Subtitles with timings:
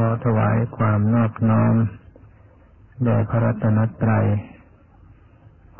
[0.00, 1.74] ขอถวายความนอบน้อม
[3.04, 4.26] แด่พระรัตนตรัย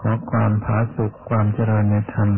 [0.00, 2.30] ขอความผาสุขความเจริญในธรรม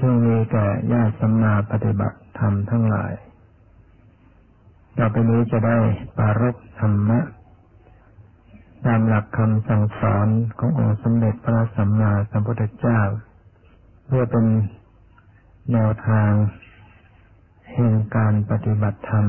[0.00, 3.12] จงมีแก่ญาติสัมมาปฏิบัติธรรมทั้งหลาย
[4.96, 5.78] ต่อไปนี้จะได้
[6.16, 7.20] ปารกธรรมะ
[8.86, 10.28] ตามหลักคำสั่งสอน
[10.58, 13.00] ขององค์สมเด็จพระสัมมาสัมพุทธเจ้า
[14.06, 14.46] เพื่อเป็น
[15.72, 16.30] แนวทาง
[17.72, 19.26] แห่งการปฏิบัติธรรม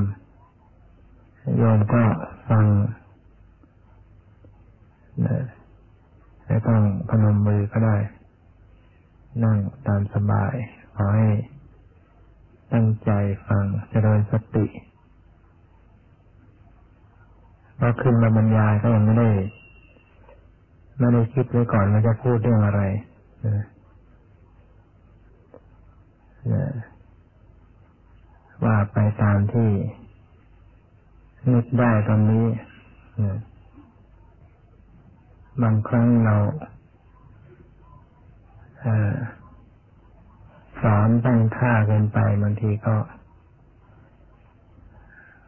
[1.57, 2.03] โยมก็
[2.49, 2.65] ฟัง
[5.25, 5.37] นะ
[6.45, 7.97] ไม่ต้องพนมมือก็ได้
[9.43, 10.53] นั่งตามสบาย
[10.95, 11.29] ขอให้
[12.73, 13.11] ตั้งใจ
[13.47, 14.65] ฟังเจริญสติ
[17.79, 19.29] พอขึ้นมาบรรยายก็ยังไม่ได้
[20.99, 22.81] ไม่ได้คิดไว้ก่อนว่าจะพูดเรื่องอะไร
[23.45, 23.65] นะ
[28.63, 29.69] ว่าไปตามที่
[31.49, 32.45] นึกได้ตอนนี้
[35.61, 36.35] บางครั้งเรา
[40.81, 42.95] สอนตั้งค่าเกินไปบางทีก็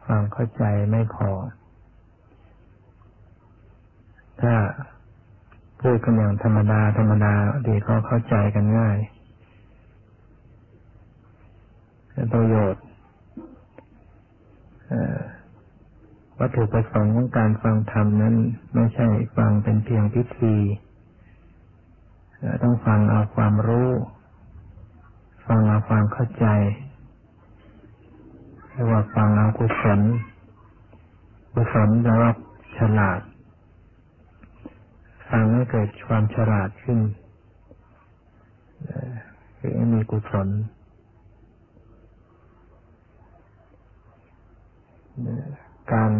[0.04, 1.30] ความเข้าใจไม่พอ
[4.40, 4.54] ถ้า
[5.80, 7.34] พูดกันอย่างธรรมดา ธรรมดา
[7.66, 8.98] ดีก็เข้าใจกันง่าย
[12.32, 12.82] ประโยชน์
[16.38, 18.34] วัตถุประสงค์ของการฟังธรรมนั้น
[18.74, 20.56] ไม่ใช่ฟังเป็นเพียงพิธี
[22.62, 23.90] ต้องฟังเอาความรู้
[25.46, 26.46] ฟังเอาความเข้าใจ
[28.70, 30.00] เรียกว่าฟังเอากุศล
[31.52, 32.32] กุศลจะว่า
[32.76, 33.20] ฉลาด
[35.28, 36.98] ฟังให้เกิดความฉลาดขึ้น
[39.58, 40.48] คือมีกุศล
[45.22, 46.12] เนี่ย การ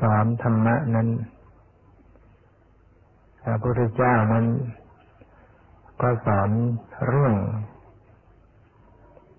[0.00, 1.08] สอนธรรมะนั้น
[3.42, 4.46] พระพุทธเจ้านั้น
[6.00, 6.50] ก็สอน
[7.06, 7.34] เรื่อง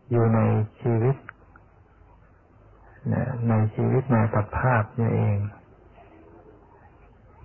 [0.09, 0.39] อยู่ใน
[0.81, 1.15] ชีวิต
[3.49, 5.37] ในชีวิตในสภาพนี่เอง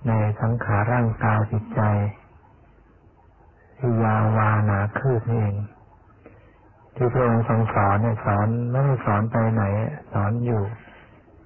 [0.08, 1.80] ในสังขารร่างกายจิตใจ
[3.78, 5.56] ที่ยาววานาคืบนี่เอง
[6.94, 9.64] ที่พระองค์ทรงสอนเนี่ยสอนไม่ได้สอนไปไหน
[10.12, 10.62] สอนอยู่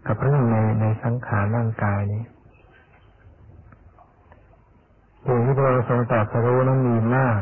[0.07, 2.25] กับเรื่องในในสังขารร่างกายนี้
[5.27, 7.41] สิ่งที่พระองค์ทรงตรัสรู้นั้นมีมาก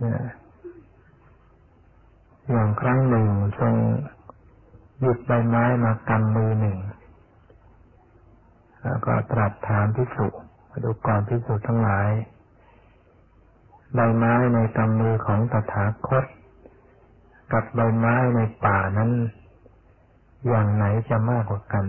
[0.00, 0.22] เนี่ย
[2.50, 3.74] อย่างครั้งหนึ่งทรง
[5.00, 6.78] หยุดใบไม้มากำมือหนึ่ง
[8.82, 10.26] แล้วก็ตรัสถามพิสุ
[10.84, 12.10] ดูก่อนพิสุทั้งหลาย
[13.94, 16.24] ใบไม้ในกำมือของตถาคต
[17.52, 19.10] กับใบไม้ในป่านั้น
[20.48, 21.86] อย่างไหนจะมากกว่ากัน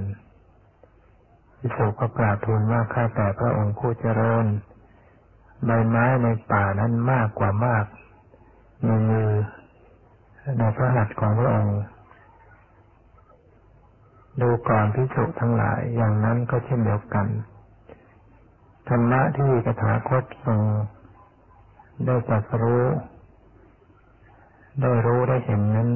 [1.58, 4.46] พิสุก็กราบทูลว่าข้าแต่พระองค์ผู้เจริญ
[5.66, 7.86] ใบไม้ในป่านั้นมากกว่ามาก
[8.86, 9.30] ในมือ
[10.58, 11.80] ในพระหัตถ์ของพระองค์
[14.42, 17.28] ดูก่อนพิสุทั้งหลายอย่างนั้นก็เช่นเดียวกัน
[18.88, 20.60] ธรรมะที่ตถาคตทรง
[22.06, 22.86] ได้ตรัสรู้
[24.82, 25.90] ได้รู้ได้เห็นนั้น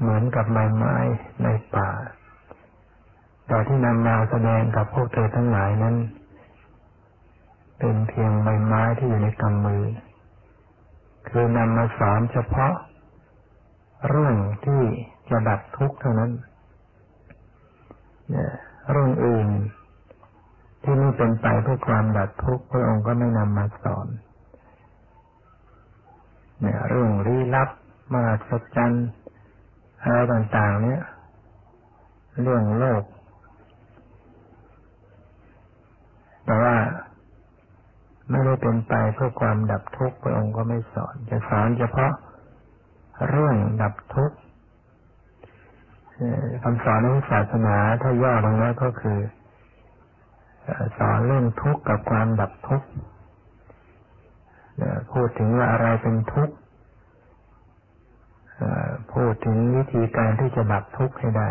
[0.00, 0.96] เหมือนกับใบไม้
[1.42, 1.90] ในป่า
[3.46, 5.96] แต่ที่นำมาแสดงกับพวกเธอทั้งหลายนั้น
[7.78, 9.84] เป็นเพียงใบไม้ที่อยู่ในกำมือ
[11.28, 12.74] คือนำมาสอนเฉพาะ
[14.08, 14.82] เรื่องที่
[15.30, 16.30] จะดับทุกข์เท่านั้น
[18.30, 18.50] เนี่ย
[18.90, 19.48] เรื่องอื่น
[20.82, 24.06] ที่ไม่เป็นไปเพื่อความดับทุกข์พระองค์ก็ไม่นำมาสอน
[26.60, 27.70] เนี่ยเรื่องลี้ลับ
[28.14, 28.92] มาสัจจัน
[30.02, 31.02] อะไรต่างๆ เนี่ย
[32.42, 33.02] เรื่องโลก
[36.44, 36.76] แต่ว่า
[38.30, 42.12] ไม่ได้เป็นไปเพื่อความดับทุกข์พระองค์ก็ไม่สอน จะสอนเฉพาะ
[43.30, 44.36] เรื่องดับทุกข์
[46.62, 49.18] คำสอนของศาสนาถ้าย่อลงแล้วก็คือ
[50.98, 52.88] สอนเรื่องทุกข์กับความดับทุกข์
[55.12, 56.54] พูดถึงว่าอะไรเป็นทุกข์
[59.12, 61.48] พูดถึงวิธีการที่จะดับทุกข์ให้ได้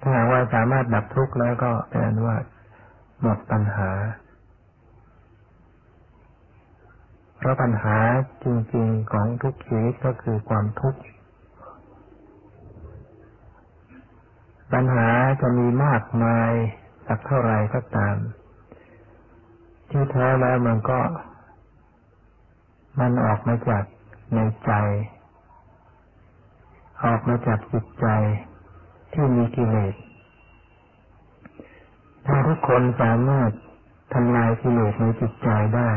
[0.00, 2.36] ถ้าหากว่าสามารถดับทุกข์แล้วก็เป็นว่า
[3.22, 3.90] หมดปัญหา
[7.38, 7.96] เพราะปัญหา
[8.44, 11.00] จริงๆของทุกชีวิตก็คือความทุกข์
[14.72, 15.08] ปัญหา
[15.40, 16.52] จะมีมากมาย
[17.06, 18.16] สักเท่าไรก็ตาม
[19.90, 20.98] ที่แท้แล้วมันก็
[22.98, 23.84] มันออกมาจาก
[24.34, 24.72] ในใจ
[27.04, 28.06] ออกมาจากจิตใจ
[29.12, 29.94] ที่มีกิเลส
[32.26, 33.50] ถ้าทุกคนสามารถ
[34.12, 35.90] ทำลายกิเลสในจิตใจได้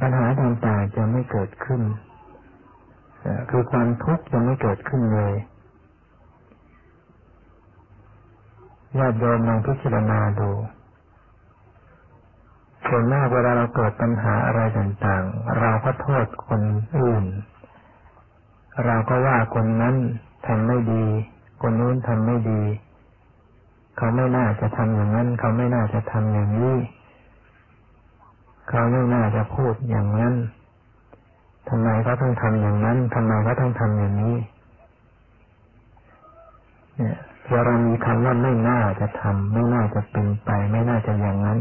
[0.00, 1.82] ปัญหาต่างๆจะไม่เกิดขึ้น
[3.50, 5.34] คือความทุกข์จะไม่เกิดขึ้นเลย
[8.98, 10.50] ญาติโยมลองพิจารณาดู
[12.88, 16.62] ส่วนมากเวลาเราเกิดปัญหาอะไรต่างๆ เราก็โทษคน
[16.98, 17.24] อื่น
[18.86, 19.96] เราก็ว่าคนนั้น
[20.46, 21.04] ทำไม่ดี
[21.62, 22.62] คนนู้นทำไม่ดี
[23.96, 26.76] เขาไม่น่าจะทำอย่างนั้น เขาไม่น่าจะทำอย่างนี้
[28.68, 30.34] เขาไม่น่าจะพูดอย่างนั้น
[31.68, 34.36] ทำไมเขาต้องทำอย่างนั้นทำไมเขาต้องทำอย่างนี้
[36.96, 37.16] เนี่ย
[37.64, 41.58] เรามีคำว่าไม่น่าจะทำไม่น่าจะเป็นไป ไม่น่าจะอย่างนั้น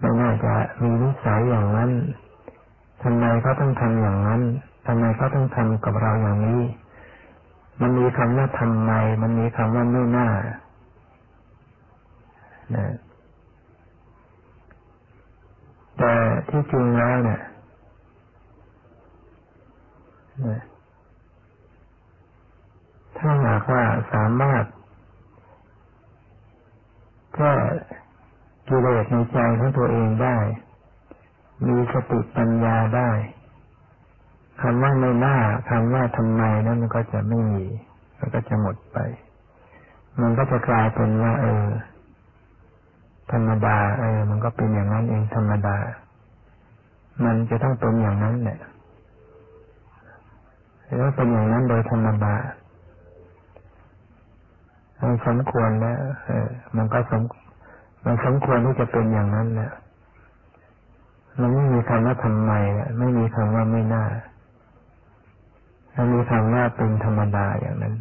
[0.00, 1.90] ไม่น่าจะมีนิสัยอย่างนั้น
[3.02, 4.40] ทำไมเขาต้องทำอย่างนั้น
[4.86, 6.62] ทำไมเขาต้องทำกับเราอย่างนี้
[7.80, 8.92] มันมีคำว่าทำไม
[9.22, 10.28] มันมีคำว่าไม่น่า
[12.76, 12.94] นะ
[15.98, 16.12] แต่
[16.48, 17.40] ที่จริงแล้วเนี่ย
[23.18, 24.64] ถ้าหากว่าสามารถ
[27.34, 27.52] แก้
[28.70, 30.36] กิเลสในใจของตัวเองได้
[31.66, 33.10] มีสติปัญญาได้
[34.60, 35.36] คำว่าไม่น่า
[35.70, 37.64] คำว่าทำไมนั้นมันก็จะไม่มี
[38.18, 38.98] มันก็จะหมดไป
[40.20, 41.66] มันก็จะกลายเป็นว่า เออ
[43.32, 45.76] ธรรมดา เออ มันก็เป็นอย่างนั้นเองธรรมดา
[47.24, 48.58] มันจะต้องเป็นอย่างนั้นแหละ
[50.96, 52.34] แล้วเป็นอย่างนั้นโดยธรรมดา
[55.00, 57.22] มันสมควรแล้วเออ มันก็สม
[58.04, 59.72] มันสมควรที่จะเป็นอย่างนั้นแหละ
[61.40, 62.52] มันไม่มีคำว่าทำไม
[62.98, 64.04] ไม่มีคำว่าไม่น่า
[65.96, 67.94] มันมีคำว่าเป็นธรรมดาอย่างนั้น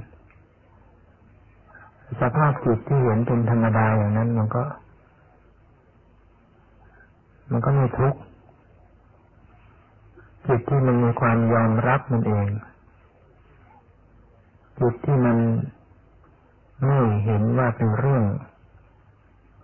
[2.22, 4.64] สภาพจิตที่เห็นเป็นธรรมดาอย่างนั้น มันก็
[7.52, 8.20] มันก็ไม่ทุกข์
[10.48, 12.48] จิตที่มันมีความยอมรับมันเอง
[14.80, 15.38] จิตที่มัน
[16.86, 18.24] ไม่เห็นว่าเป็นเรื่อง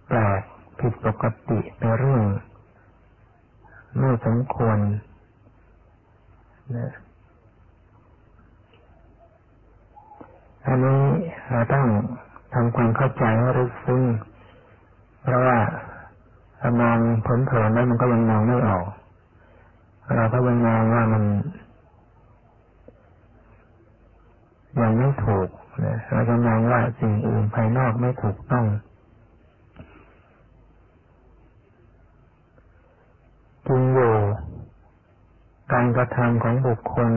[0.08, 0.42] แปลก
[0.80, 2.24] ผิดปกติเป็นเรื่อง
[3.98, 4.78] ไม่สมควร
[6.76, 6.92] นะ
[10.66, 11.02] อันนี้
[11.52, 11.88] เราต้อง
[12.54, 14.02] ทำความเข้าใจให้รู้ซึ้ง
[15.22, 15.60] เพราะว่า
[16.60, 16.98] ถ้ามอง
[17.28, 18.86] ผลเผินแล้วมันก็ยังมองไม่ออก
[20.16, 21.24] เราก็ยังมองว่ามัน
[24.82, 25.50] ยังไม่ถูก
[25.86, 28.66] นะเราจะมองว่าสิ่งอื่นภายนอกไม่ถูกต้อง
[33.68, 34.16] จริงอยู่
[35.74, 37.12] การกระทำของบุคคล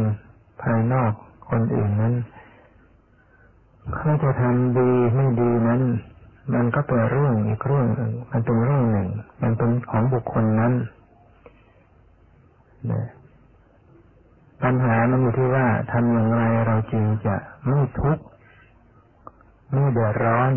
[0.63, 1.13] ภายนอก
[1.51, 2.15] คนอื่นนั้น
[3.95, 5.83] เขาจะทำดีไม่ดีนั้น
[6.55, 9.09] มันก็เป็นเรื่องอีกเรื่องหนึ่งมันเป็นเรื่องหนึ่ง
[9.43, 10.73] มันเป็นของบุคคลนั้น
[12.91, 12.93] น
[14.63, 17.37] ปัญหามันอยู่ที่ว่าทำอย่างไรเราจึงจะ
[17.67, 18.25] ไม่ทุกข์
[19.71, 20.53] ไม่เดือดร้อน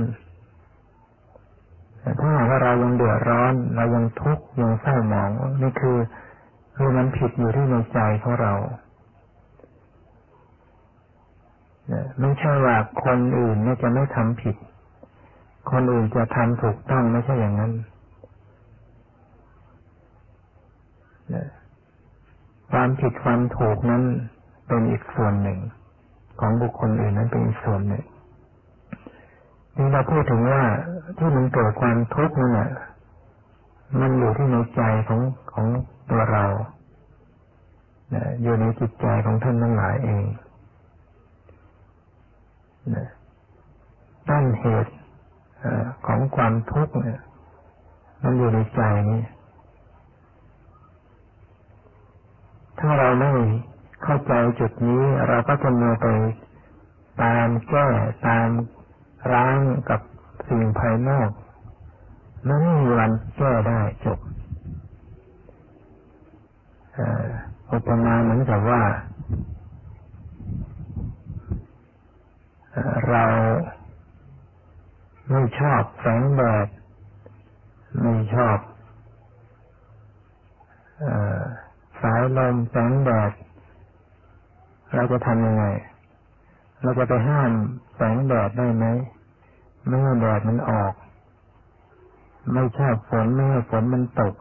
[2.03, 5.31] ถ้าหากว่าเรายังเดือดร้อนเรายังทุกข์ยังเศร้าหมอง
[5.61, 5.97] นี่คือ
[6.75, 8.53] คือมันผิดอยู่ที่ในใจของเรา
[12.19, 14.55] ไม่ใช่ว่าคนอื่นเนี่ยจะไม่ทำผิด
[15.71, 17.73] คนอื่นจะทำถูกต้องไม่ใช่อย่างนั้น
[22.71, 24.03] ความผิดความถูกนั้น
[24.67, 25.59] เป็นอีกส่วนหนึ่ง
[26.39, 28.03] ของบุคคลอื่นนั้นเป็นอีกส่วนหนึ่ง
[29.77, 30.63] นี่เราพูดถึงว่า
[31.17, 32.71] ที่มันเกิดความทุกข์นั่นแหละ
[33.99, 35.21] มันอยู่ที่ในใจของ
[35.53, 35.67] ของ
[36.09, 36.45] ตัวเรา
[38.41, 40.23] อยู่ในจิตใจของท่านทั้งหลายเอง
[44.27, 44.93] ต้นเหตุ
[46.07, 47.21] ของความทุกข์เนี่ย
[48.23, 49.23] มันอยู่ในใจนี้
[52.79, 53.31] ถ้าเราไม่
[54.03, 56.07] เข้าใจจุดนี้ เราก็จะมัวไป
[57.21, 57.87] ตามแก้
[58.27, 58.47] ตาม
[59.33, 59.57] ร้าง
[59.89, 60.01] กับ
[60.47, 61.29] สิ่งภายนอก
[62.47, 64.19] นั้นไม่มีวันแก้ได้จบ
[67.71, 68.83] อุปมาเหมือนกับว่า
[73.09, 73.25] เรา
[75.31, 76.67] ไม่ชอบแสงแดด
[78.01, 78.57] ไม่ชอบ
[82.01, 83.31] สายลมแสงแดด
[84.93, 85.65] เราจะทำยังไง
[86.81, 87.51] เราจะไปห้าม
[87.95, 88.85] แสงแดดได้ไหม
[89.87, 90.93] เมื่อแดดมันออก
[92.53, 94.33] ไม่ชอบฝนไม่ให้ฝนมันตก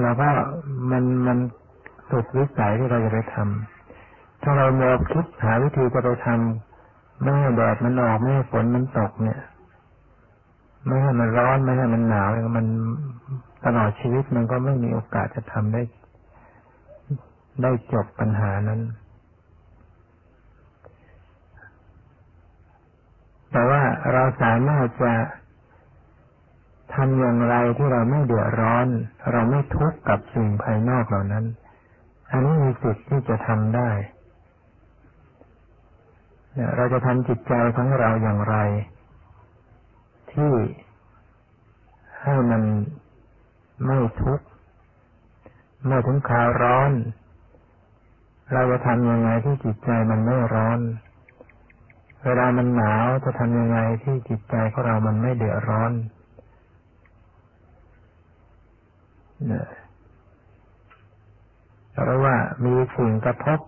[0.00, 0.28] เราก็
[0.90, 1.38] มันมัน
[2.10, 9.40] สุดวิสัยที่เราจะไปทำถ้าเราโมคิดหาวิธีจะไปทำไม่ให้แดดมันออกไม่ให้ฝนมันตกเนี่ย
[10.86, 12.66] ไม่ให้มันร้อนไม่ให้มันหนาวมัน
[13.64, 15.82] ตลอดชีวิตมันก็ไม่มีโอกาสจะทำได้
[17.62, 18.80] ได้จบปัญหานั้น
[23.50, 25.14] แต่ว่าเราสามารถจะ
[26.94, 28.86] ทำอย่างไรที่เราไม่เดือดร้อน
[29.32, 31.44] เราไม่ทุกข์กับสิ่งภายนอกเหล่านั้น
[32.30, 33.90] อันนี้มีสิทธิ์ที่จะทำได้
[36.76, 38.56] เราจะทำจิตใจของเราอย่างไร
[40.32, 40.52] ที่
[42.22, 42.62] ให้มัน
[43.86, 44.46] ไม่ทุกข์
[45.84, 46.92] เมื่อถึงคราวร้อน
[48.52, 50.78] เราจะทำยังไงที่จิตใจมันไม่ร้อน
[52.24, 55.92] เวลามันหนาวจะทำยังไงที่จิตใจของเรามันไม่เดือดร้อน
[59.48, 59.66] เนี่ย
[61.92, 63.60] เพราะว่ามีสิ่งกระทบ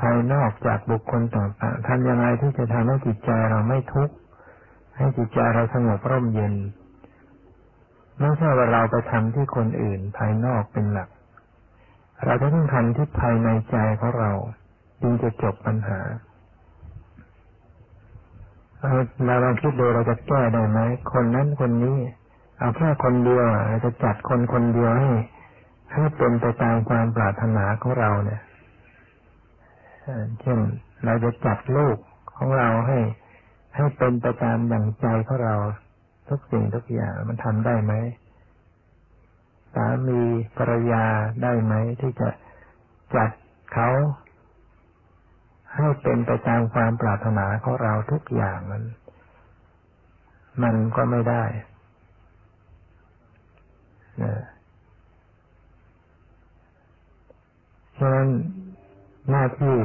[0.00, 4.14] ภายนอกจากบุคคลต่างๆทำยังไงที่จะทำให้จิตใจเราไม่ทุกข์
[4.96, 6.54] ให้จิตใจเราสงบร่มเย็น
[8.18, 11.08] ไม่ใช่ว่าเราไปทำที่คนอื่นภายนอกเป็นหลัก
[12.24, 14.32] เราจะต้องทำที่ภายในใจของเรา
[15.00, 16.00] จึงจะจบปัญหา
[18.84, 20.78] เราลองคิดดูเราจะแก้ได้ไหม
[21.12, 21.98] คนนั้นคนนี้
[22.58, 25.10] เอาแค่คนเดียวเราจะจัดคนคนเดียวให้
[25.92, 28.40] ให้เป็นไปตามความปรารถนาของเราเนี่ย
[30.40, 30.58] เช่น
[31.04, 31.96] เราจะจัดลูก
[32.36, 32.98] ของเราให้
[33.74, 35.54] ให้เป็นไปตามอย่างใจของเรา
[36.28, 37.92] ทุกสิ่งทุกอย่างมันทำได้ไหม
[39.74, 40.20] สามี
[40.56, 41.04] ภรรยา
[41.42, 42.28] ได้ไหมที่จะ
[43.16, 43.30] จัด
[43.74, 43.88] เขา
[45.76, 48.82] ให้เป็นไปตามความปรารถนาของเราทุกอย่างมัน
[50.62, 51.44] มันก็ไม่ได้
[54.22, 54.34] นะ
[57.98, 58.28] ฉะนั้น
[59.30, 59.78] หน้าที่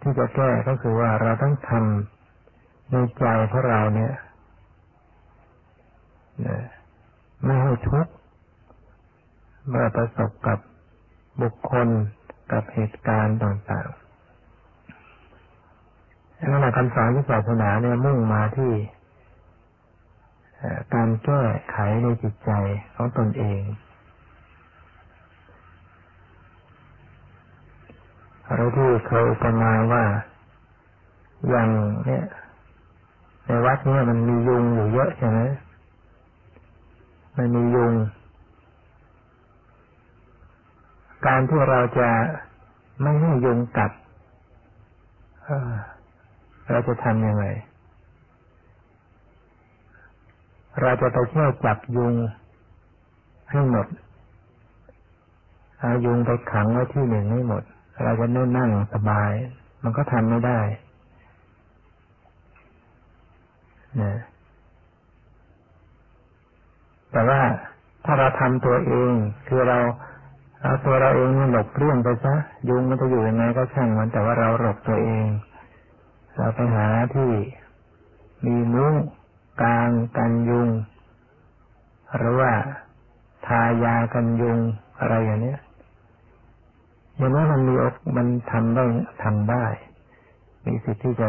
[0.00, 4.14] ที่จะแก้ก็คือว่าเราต้องทำในใจของเราเนี่ย
[7.44, 8.12] ไม่ให้ทุกข์
[9.68, 10.58] เมื่อประสบกับ
[11.42, 11.88] บุคคล
[12.52, 14.03] กับเหตุการณ์ต่างๆ
[16.50, 18.72] นั่นแหละคำสอนที่ศาสนาเนี่ยมุ่งมาที่
[20.94, 22.50] การแก้ไขในจิตใจ
[22.94, 23.62] ของตนเอง
[28.54, 30.04] เราที่เคยประมาณว่า
[31.48, 31.68] อย่าง
[32.06, 32.24] เนี่ย
[33.46, 35.40] ในวัดเนี้มันมียุงอยู่เยอะใช่ไหม
[37.36, 37.92] มันมียุง
[41.26, 42.10] การที่เราจะ
[43.02, 43.90] ไม่ให้ยุงกัด
[46.70, 47.44] เราจะทำยังไง
[50.80, 52.14] เราจะไปเที่ยวจับยุง
[53.50, 53.86] ให้หมด
[55.78, 57.62] เอายุงไปขังไว้ที่หนึ่งให้หมด
[58.02, 59.32] เราจะนั่งนั่งสบาย
[59.82, 60.60] มันก็ทำไม่ได้
[64.02, 64.14] นะ
[67.12, 67.40] แต่ว่า
[68.04, 69.12] ถ้าเราทำตัวเอง
[69.48, 69.78] คือเรา
[70.62, 72.34] เอาตัวเราเองหลบเลี่ยงไปซะ
[72.68, 75.26] ยุงมันจะอยู่ยังไงก็ช่างมันแต่ว่าเราหลบตัวเอง
[76.36, 77.32] เราไปหาที่
[78.46, 78.94] มีมุ้ง
[79.62, 80.68] กลางกันยุง
[82.16, 82.52] หรือว่า
[83.46, 84.58] ทายากันยุง
[85.00, 85.56] อะไรอย่างนี้
[87.16, 87.74] อย่างนั้นมันมี
[88.16, 88.84] มันทำได้
[89.22, 89.64] ทำได้
[90.66, 91.28] มีสิทธิ์ที่จะ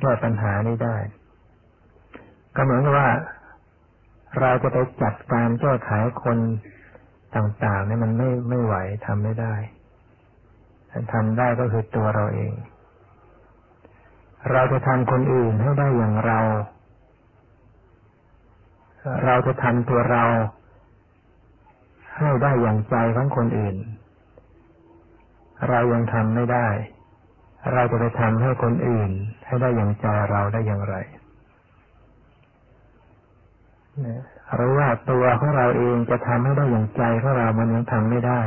[0.00, 0.96] แก้ปัญหานี้ได้
[2.54, 3.10] ก็เหมือนกับว่า
[4.40, 5.90] เราจะไปจัดการแก้ไข
[6.22, 6.38] คน
[7.36, 8.74] ต่างๆนี่มันไม่ไม่ไหว
[9.06, 9.54] ทำไม่ได้
[11.12, 12.52] ทำได้ก็คือตัวเราเอง
[14.50, 16.40] เราจะทำคนอื่นให้ได้อย่างเรา
[19.24, 20.24] เราจะทำตัวเรา
[22.16, 23.76] ให้ได้อย่างใจของคนอื่น
[25.68, 26.68] เรายังทำไม่ได้
[27.72, 29.10] เราจะไปทำให้คนอื่น
[29.46, 30.96] ให้ได้อย่างใจเราได้อย่างไร
[34.54, 38.42] หรือว่าตัวของเราเองจะทำให้ได้อย่างใจของเรามันยังทำไม่ได้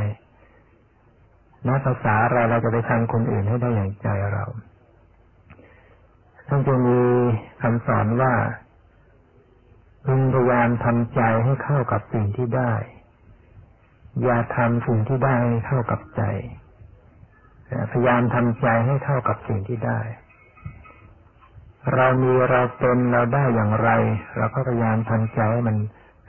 [1.68, 4.44] นักภาษาเราเราจะไปทำคนอื่นให้ได้อย่างใจเรา
[6.46, 7.00] ท่านจะมี
[7.62, 8.34] คำสอนว่า
[10.04, 12.72] พึงพยายามทำใจให้เข้ากับสิ่งที่ได้
[14.22, 16.22] อย่าทำสิ่งที่ได้ให้เข้ากับใจ
[17.90, 20.00] พยายามทำใจให้เข้ากับสิ่งที่ได้
[21.94, 23.90] เรามีเราเป็นเราได้อย่างไร
[24.36, 25.76] เราก็พยายามทำใจให้มัน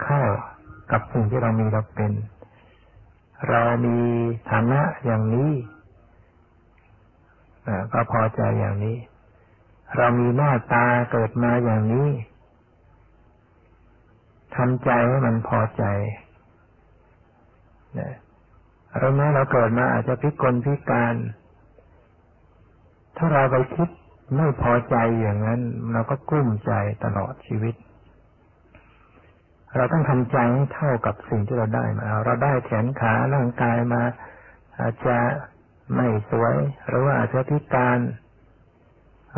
[0.04, 0.22] เข้า
[0.92, 2.12] กับสิ่งที่เรามีเราเป็น
[3.50, 3.98] เรามี
[4.50, 5.52] ฐานะอย่างนี้
[7.94, 8.98] ก็พอใจอย่างนี้
[9.96, 12.10] เรามีหน้าตาเกิดมาอย่างนี้
[14.56, 15.84] ทำใจให้มันพอใจ
[18.00, 18.16] นะ
[18.98, 21.16] เราแม้เราเกิดมาอาจจะพิกลพิการ
[23.18, 23.90] ถ้าเราไปคิด
[24.36, 25.62] ไม่พอใจอย่างนั้น
[25.94, 26.72] เราก็กลุ้มใจ
[27.04, 27.76] ตลอดชีวิต
[29.76, 34.04] เราต้องทำใจให้เท่ากับสิ่งที่เราได้มา เราได้แขนขาร่างกายมา
[34.80, 35.18] อาจจะ
[35.96, 36.56] ไม่สวย
[36.88, 38.00] หรือว่าอาจจะพิการ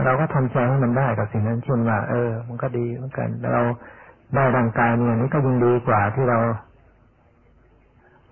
[0.06, 3.62] เราก็ทำใจให้มันได้กับสิ่งนั้นเช่นว่า เออ มันก็ดีเหมือนกัน เรา
[4.36, 6.40] ได้ร่างกายเนี่ยนี้ก็ยังดีกว่าที่เรา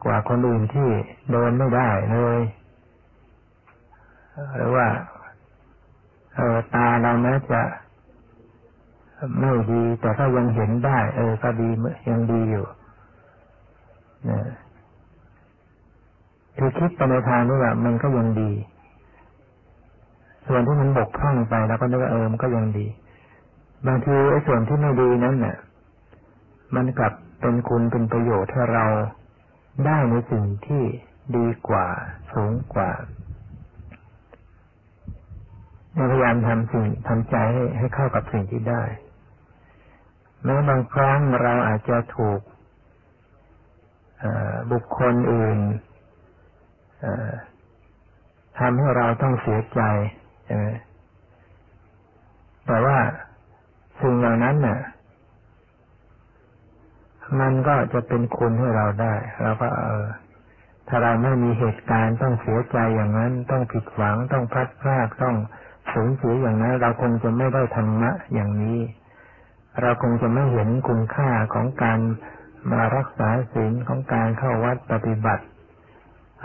[0.03, 0.87] กว่าคนอื่นที่
[1.31, 2.39] เดินไม่ได้เลย
[4.55, 4.87] หรือว่า
[6.35, 7.61] เออตาเราแม้จะ
[9.39, 11.69] ไม่ดีแต่ก็ยังเห็นได้ เออ ก็ดี
[12.09, 12.65] ยังดีอยู่
[14.29, 14.41] นะ
[16.57, 18.51] คือคิดไปในทางนี้ว่ามันก็ยังดี
[20.47, 22.87] ส่วนที่มันบกพร่องไปแล้วก็นึกว่าเออมันก็ยังดี
[23.87, 25.57] บางทีไอ้ส่วนที่ไม่ดีนั้นเนี่ย
[26.75, 28.85] มันกลับเป็นคุณเป็นประโยชน์ให้เรา
[29.85, 30.83] ได้ในสิ่งที่
[31.35, 31.87] ดีกว่า
[32.33, 32.91] สูงกว่า
[36.11, 38.83] พยายามทำสิ่งทำใจให้ให้เข้ากับสิ่งที่ได้
[40.43, 42.39] แม้บางครั้งเราอาจจะถูก
[44.71, 45.59] บุคคลอื่น
[48.59, 49.81] ทำให้เราต้องเสียใจ
[50.47, 50.65] ใช่ไหม
[52.65, 52.97] แต่ว่า
[54.01, 54.79] สิ่งเหล่านั้นน่ะ
[57.39, 60.07] มันก็จะเป็นคุณให้เราได้เราก็เออ
[60.87, 65.35] ถ้าเราไม่มีเหตุการณ์ต้องเสียใจอย่างนั้น ต้องผิดหวังต้องพลัดพรากต้อง
[65.93, 68.79] สูญเสียอย่างนั้น เราคงจะไม่ได้ธรรมะอย่างนี้
[69.81, 71.99] เราคงจะไม่เห็นคุณค่าของการ
[72.71, 75.43] มารักษาศีลของการเข้าวัดปฏิบัติ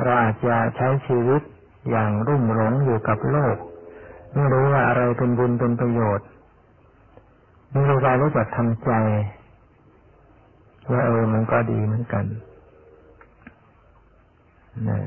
[0.02, 1.42] เราอาจจะใช้ชีวิต
[1.90, 3.56] อย่างรุ่มหลงอยู่กับโลก
[4.34, 6.28] ไม่รู้ว่าอะไรเป็นบุญเป็นประโยชน์
[7.70, 8.90] ไม่รู้การรู้จักทำใจ
[10.90, 12.24] ว่าเออมันก็ดีเหมือนกัน
[14.88, 15.00] นะ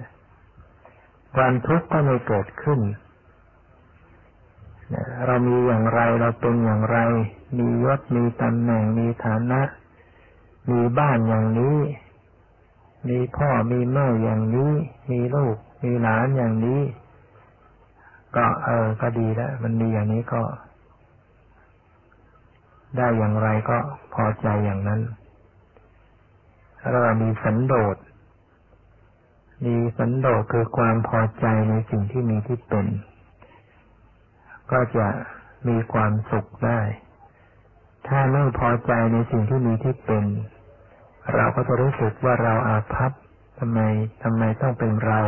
[1.36, 2.80] ความทุกข์ก็ไม่เกิดขึ้น
[4.94, 6.98] นะเรามีอย่างไรเราเป็นอย่างไร
[7.58, 9.62] มียศมีตำแหน่งมีฐานะ
[10.70, 11.78] มีบ้านอย่างนี้
[13.08, 14.72] มีพ่อมีแม่อย่างนี้
[15.12, 16.82] มีลูก มีหลานอย่างนี้
[18.36, 20.42] ก็เออ ก็ดีแล้ว มันมีอย่างนี้ก็
[22.98, 23.78] ได้อย่างไรก็
[24.14, 25.02] พอใจอย่างนั้น
[26.90, 27.98] เรามีสันโดษ
[29.66, 32.88] มีสันโดษคือความพอใจในสิ่งที่มีที่เป็น
[34.72, 35.08] ก็จะ
[35.68, 36.80] มีความสุขได้
[38.08, 40.26] ถ้าไม่พอใจในสิ่งที่มีที่เป็น
[41.36, 43.12] เราก็จะรู้สึกว่าเราอาภัพ
[43.60, 43.80] ทำไม
[44.24, 45.22] ทำไมต้องเป็นเรา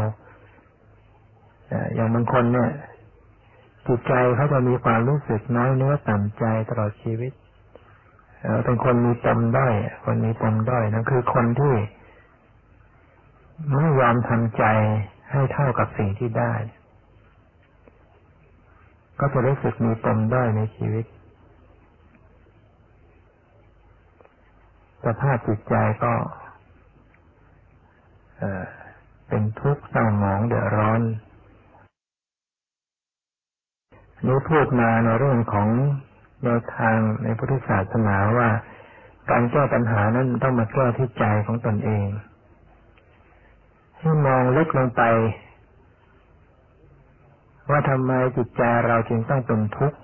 [1.96, 2.72] อย่างบางคนเนี่ย
[3.88, 7.32] จิตใจเขาจะมีความรู้สึกน้อยเนื้อต่ำใจตลอดชีวิต
[8.64, 9.74] เป็นคนมีปมด้อย
[10.06, 11.76] คนมีปมด้อยนั่นคือคนที่
[13.74, 14.64] ไม่ยอมทำใจ
[15.32, 16.54] ให้เท่ากับสิ่งที่ได้
[19.20, 21.06] ก็จะรู้สึกมีปมด้อยในชีวิต
[25.06, 26.14] สภาพจิตใจก็
[29.28, 31.02] เป็นทุกข์เศร้าหมองเดือดร้อน
[34.26, 35.70] นี้พูดมาในเรื่องของ
[36.44, 38.50] แนวทางในพุทธศาสนาว่า
[39.30, 42.08] การแก้ปัญหานั้นต้องมาแก้ที่ใจของตนเอง
[44.00, 45.04] ให้มองลึกลงไป
[47.70, 50.00] ว่าทำไมจิตใจเราจึงต้องเป็นทุกข์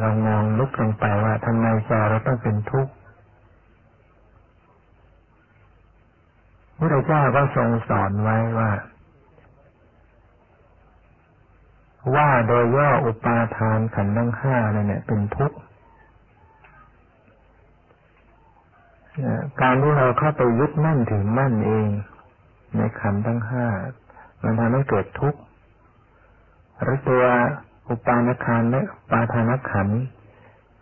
[0.00, 2.92] เรามองลึกลงไปว่าทำไมใจเราต้องเป็นทุกข์
[6.78, 8.70] พระเจ้าก็ทรงสอนไว้ว่า
[12.14, 15.58] ว่าโดยย่ออุปาทานขันธ์ทั้งห้าเนี่ย เป็นทุกข์
[19.60, 21.88] การที่เราเข้าไปยึดมั่นถือมั่นเอง
[22.76, 23.66] ในขันธ์ทั้งห้า
[24.42, 25.40] มันทำให้เกิดทุกข์
[26.82, 27.22] หรือตัว
[27.88, 30.00] อุปาทานและปาทานขันธ์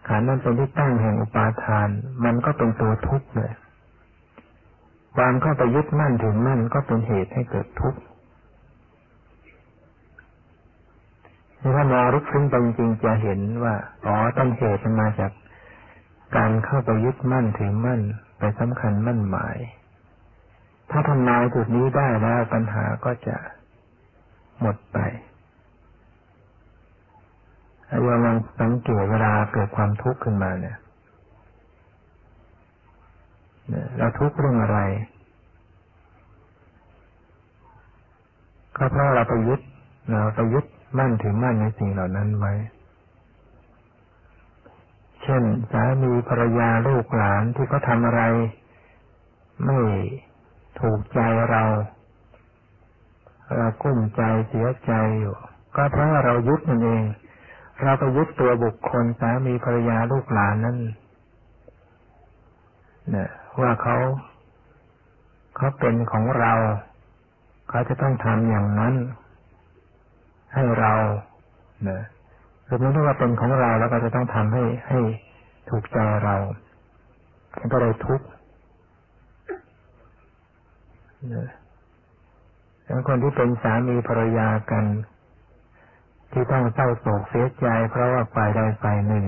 [0.09, 1.89] ขันธ์นั้นเป็นที่ตั้งแห่งอุปาทาน
[2.25, 3.53] มันก็เป็นตัวทุกข์เลย
[5.17, 8.01] ความเข้าไปยึดมั่นถือมั่นก็เป็นเหตุให้เกิดทุกข์
[11.65, 13.75] ถ้ามองลึกซึ้งไปจริงจะเห็นว่า
[14.07, 15.33] อ๋อต้นเหตุมันมาจาก
[16.37, 18.01] การเข้าไปยึดมั่นถือมั่น
[18.39, 19.57] ไปสำคัญมั่นหมาย
[20.91, 23.37] ถ้าทำลายจุดนี้ได้แล้วปัญหาก็จะ
[24.61, 24.99] หมดไป
[27.89, 30.77] เราลองสังเกตเวลาเกิดความทุกข์ขึ้นมาเนี่ย
[33.97, 34.79] เราทุกข์เรื่องอะไร
[38.77, 39.61] ก็เพราะเราไปยึด
[40.09, 40.65] เราไปยึด
[40.99, 42.53] มั่นถือมั่นในสิ่งเหล่านั้นไว้
[45.23, 48.23] เช่น สามีภรรยาลูกหลานที่เขาทาอะไร
[49.65, 49.81] ไม่
[50.81, 51.63] ถูกใจเรา
[53.57, 55.35] เรากุ้มใจเสียใจอยู่
[55.77, 57.03] ก็เพราะเรายึดนั่นเอง
[57.83, 60.79] เราไปยึดตัวบุคคลสามีภรรยาลูกหลานนั่น
[63.11, 63.29] เนี่ย
[63.61, 63.97] ว่าเขา
[65.57, 66.53] เขาเป็นของเรา
[67.69, 68.95] เขาจะต้องทำอย่างนั้น
[70.55, 70.95] ให้เรา
[71.89, 72.03] นี่ย
[72.67, 74.99] คือม่รู้ว่าเป็นของเราแล้วก็จะต้องทำให้ให้
[75.69, 76.37] ถูกใจเรา
[77.73, 78.27] ก็เลยทุกข์
[82.85, 84.85] แล้วคนที่เป็นสามีภรรยากัน
[86.33, 89.27] ที่ต้องเศร้าโศกเสียใจ เพราะว่าฝ่ายใดฝ่ายหนึ่ง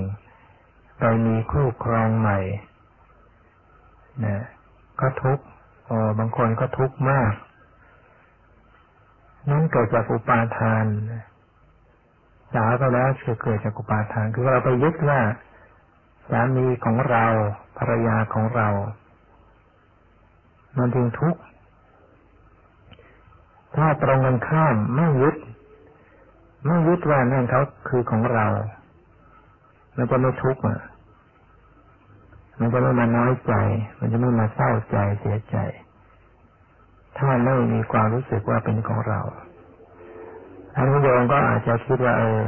[0.98, 2.38] ไปมีคู่ครองใหม่
[4.24, 4.44] นะ
[5.00, 5.44] ก็ทุกข์
[6.18, 7.32] บางคนก็ทุกข์มาก
[9.48, 10.84] นั่นเกิดจากอุปาทาน
[12.54, 15.20] สาวก็แล้วคือเกิดจากอุปาทาน คือเราไปยึดว่า
[16.30, 17.26] สามีของเรา
[17.78, 18.68] ภรรยาของเรา
[20.78, 21.40] มันจึงทุกข์
[23.76, 25.36] ถ้าตรงกันข้ามไม่ยึด
[26.66, 28.46] ไม่ยึดว่านั่นเขาคือของเรา
[29.96, 30.80] มันจะไม่ทุกข์อะ
[32.58, 33.54] มันจะไม่มาน้อยใจ
[33.98, 35.56] มันจะไม่มาเศร้าใจเสียใจ
[37.16, 39.20] ถ้าไม่มีความรู้สึกว่าเป็นของเรา
[40.74, 42.42] ท่านผู้โยมก็อาจจะคิดว่าเออ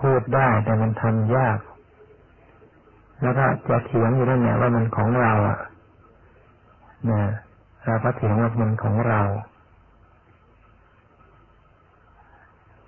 [0.00, 1.58] พูดได้แต่มันทำยาก
[3.22, 5.58] แล้วก็จะเถียงอยู่นั่นแหละว่ามันของเราอะ
[7.10, 7.24] นะ
[7.84, 9.20] เราก็เถียงว่ามันของเรา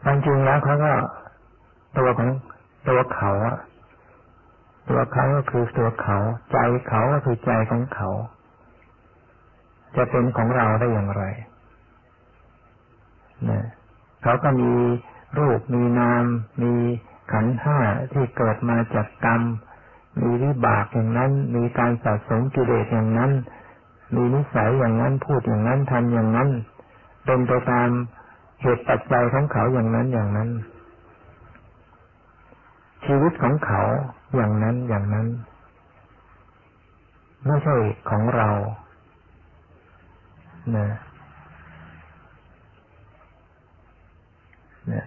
[0.02, 0.92] ควาจริงแล้วเขาก็
[1.98, 2.30] ตัวของ
[2.88, 3.56] ตัวเขาอะ
[4.88, 6.18] ตัวเขาก็คือตัวเขา
[6.50, 6.56] ใจ
[6.88, 8.08] เขาก็คือใจของเขา
[9.98, 11.22] จะเป็นของเราได้อย่างไร
[13.50, 13.66] นะ
[14.22, 14.72] เขาก็มี
[15.38, 16.24] รูปมีนาม
[16.62, 16.74] มี
[17.32, 17.78] ขันห้า
[18.12, 19.42] ที่เกิดมาจากกรรม
[20.20, 23.32] มีวิบากอย่างนั้น มีการสะสมกิเลสอย่างนั้น
[24.14, 26.48] มีนิสัยอย่างนั้นพูดอย่างนั้นทำอย่างนั้น
[27.24, 27.88] เป็นไปตาม
[28.62, 30.50] เหตุปัจจัยของเขาอย่างนั้นอย่างนั้น
[33.04, 33.82] ชีวิตของเขา
[34.34, 35.26] อย่างนั้นอย่างนั้น
[37.44, 37.74] ไม่ใช่
[38.10, 38.50] ของเรา
[40.76, 40.88] นะ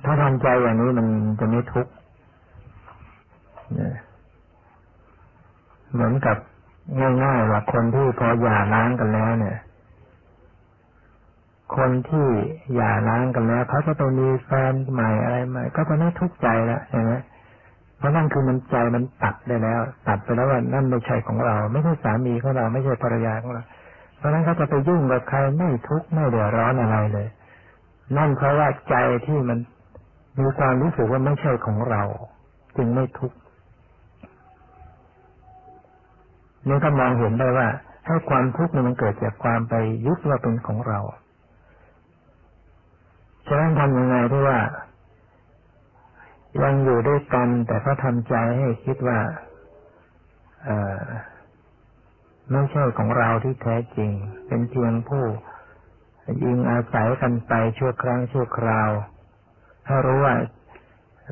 [0.06, 1.08] ถ้าทำใจอย่างนี้มัน
[1.39, 1.91] จะไม่ทุกข์
[5.93, 6.38] เหมือนกับ
[7.24, 9.58] ง่ายๆว่าคนที่พอหย่าร้างกันแล้วเนี่ย
[11.76, 12.28] คนที่
[12.76, 17.12] หย่าร้างกันแล้วเขาจะไปมีแฟนใหม่อะไรใหม่ก็จะไม่ทุกข์ใจแล้วใช่ไหม
[17.97, 23.63] เพราะนั่นคือมันใจมันตัดได้แล้ว ตัดไปแล้วว่านั่นไม่ใช่ของเรา ไม่ใช่สามีของเราไม่ใช่ภรรยาของเรา
[24.21, 27.27] เพราะนั้นเขาจะไปยุ่งกับใครไม่ทุกข์ไม่เดือดร้อนอะไรเลย
[28.17, 29.57] นั่นเพราะว่าใจที่มัน
[30.39, 32.03] มีความรู้สึกว่าไม่ใช่ของเรา
[32.77, 33.38] จึงไม่ทุกข์
[36.67, 37.67] นี่ก็มองเห็นได้ว่า
[38.07, 39.73] ให้ความทุกข์มันเกิดจากความไป
[40.05, 40.99] ยึดว่าเป็นของเรา
[43.47, 44.60] ฉะนั้นทำยังไงที่ว่า
[46.63, 49.19] ยังอยู่ด้วยกันแต่ก็ทำใจให้คิดว่า
[50.65, 51.03] เออ
[52.51, 54.11] ไม่ใช่ของเราที่แท้จริง
[54.47, 55.25] เป็นเพียงผู้
[56.43, 58.89] ยิงอาศัยกันไปชั่วครั้งชั่วคราว
[59.87, 60.35] ถ้ารู้ว่า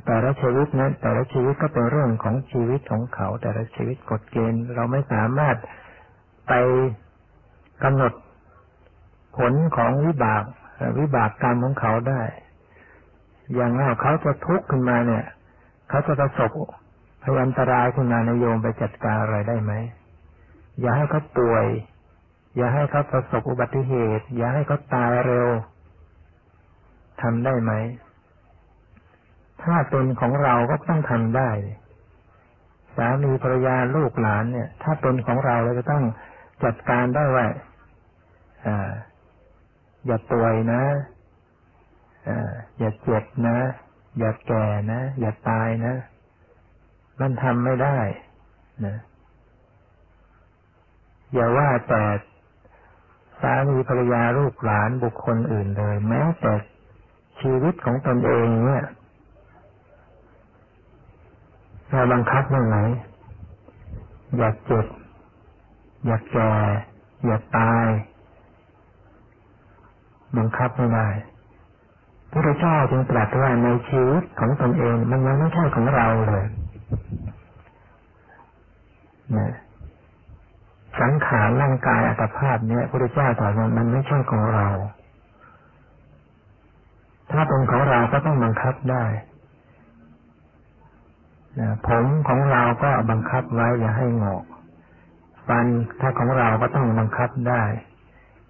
[0.05, 5.55] แต่ละชีวิตนั้นแต่ละชีวิตก็เป็นเรื่องของชีวิตของเขา แต่ละชีวิตกฎเกณฑ์เราไม่สามารถ
[6.47, 6.53] ไป
[7.83, 8.13] กำหนด
[9.37, 10.43] ผลของวิบาก
[10.99, 12.21] วิบากกรรมของเขาได้
[13.55, 15.25] อย่างว่าเขาจะทุกข์ขึ้นมาเนี่ย
[15.89, 16.51] เขาจะประสบ
[17.23, 19.73] พยันตรายขึ้นมาในโยมไปจัดการอะไรได้ไหม
[20.81, 21.65] อย่าให้เขาป่วย
[22.55, 25.47] อย่าให้เขาประสบอุบัติเหตุ อย่าให้เขาตายเร็ว
[27.21, 27.71] ทำได้ไหม
[29.63, 31.49] ถ้าเป็นของเราก็ต้องทำได้
[32.95, 36.03] สามีภรรยาลูกหลานเนี่ย ถ้าเป็นของเราเราจะต้อง
[36.63, 37.45] จัดการได้ว่า
[38.65, 38.91] อ่า
[40.05, 40.83] อย่าป่วยนะ
[42.27, 43.57] อ่าอย่าเจ็บนะ
[44.19, 45.93] อย่าแก่นะ อย่าตายนะ
[47.19, 47.97] มันทำไม่ได้
[48.85, 48.95] นะ
[51.33, 52.03] อย่าว่าแต่
[53.41, 56.53] สามีภรรยาลูกหลานบุคคลอื่นเลย แม้แต่
[57.39, 58.85] ชีวิตของตนเองเนี่ย
[61.89, 62.77] เราบังคับได้ไหม
[64.37, 64.85] อย่าเจ็บ
[66.05, 66.51] อย่าแก่
[67.25, 67.87] อย่าตาย
[70.37, 71.07] บังคับไม่ได้
[72.31, 76.45] พระเจ้าจึงตรัสว่าในชีวิตของตนเอง มันยังไม่ใช่ของเราเลย
[79.37, 79.53] นะ
[81.01, 84.67] สังขารร่างกายอัตภาพเนี่ยพระเจ้าตรัสว่ามันไม่ใช่ของเรา
[87.31, 89.05] ถ้าเป็นของเราก็ต้องบังคับได้
[91.87, 94.43] ผมของเราก็บังคับไว้อย่าให้งอก
[95.47, 95.65] ฟฟัน
[95.99, 97.63] ถ้าของเราก็ต้องบังคับได้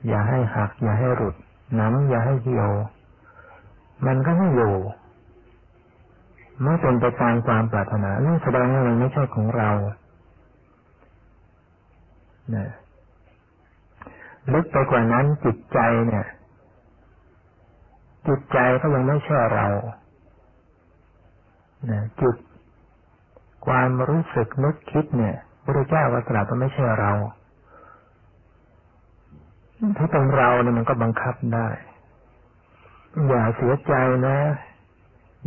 [0.07, 1.35] อย่าให้หัก อย่าให้หลุด
[1.75, 2.71] หนังอย่าให้เหี่ยว
[4.05, 4.75] มันก็ไม่อยู่
[6.63, 9.69] ไม่เป็นไปตามความปรารถนานี่แสดงว่ามันไม่ใช่ของเรา
[12.55, 12.67] นะ
[14.53, 16.25] ลึกไปกว่านั้นจิตใจเนี่ย
[18.27, 19.67] จิตใจก็ยังไม่ใช่เรา
[21.89, 22.35] นะจิต
[23.65, 27.13] ความรู้สึกนึกคิดเนี่ยพระเจ้าก็ตรัสว่าไม่ใช่เรา
[29.97, 31.67] ถ้าเป็นเราเนี่ยมันก็บังคับได้
[33.27, 33.93] อย่าเสียใจ
[34.27, 34.37] นะ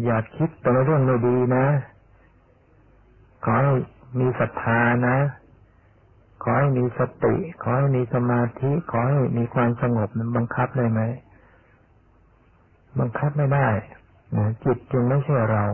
[0.04, 1.66] อย่าคิดแต่เรื่องไม่ดีนะ
[3.44, 3.72] ขอให้
[4.18, 5.16] มีศรัทธานะ
[6.42, 11.00] ขอให้มีสติ ขอให้มีสมาธิ ขอให้มีความสงบมันบังคับได้ไหม
[13.00, 13.68] บังคับไม่ได้
[14.36, 15.64] นะจิตจึงไม่ใช่เรา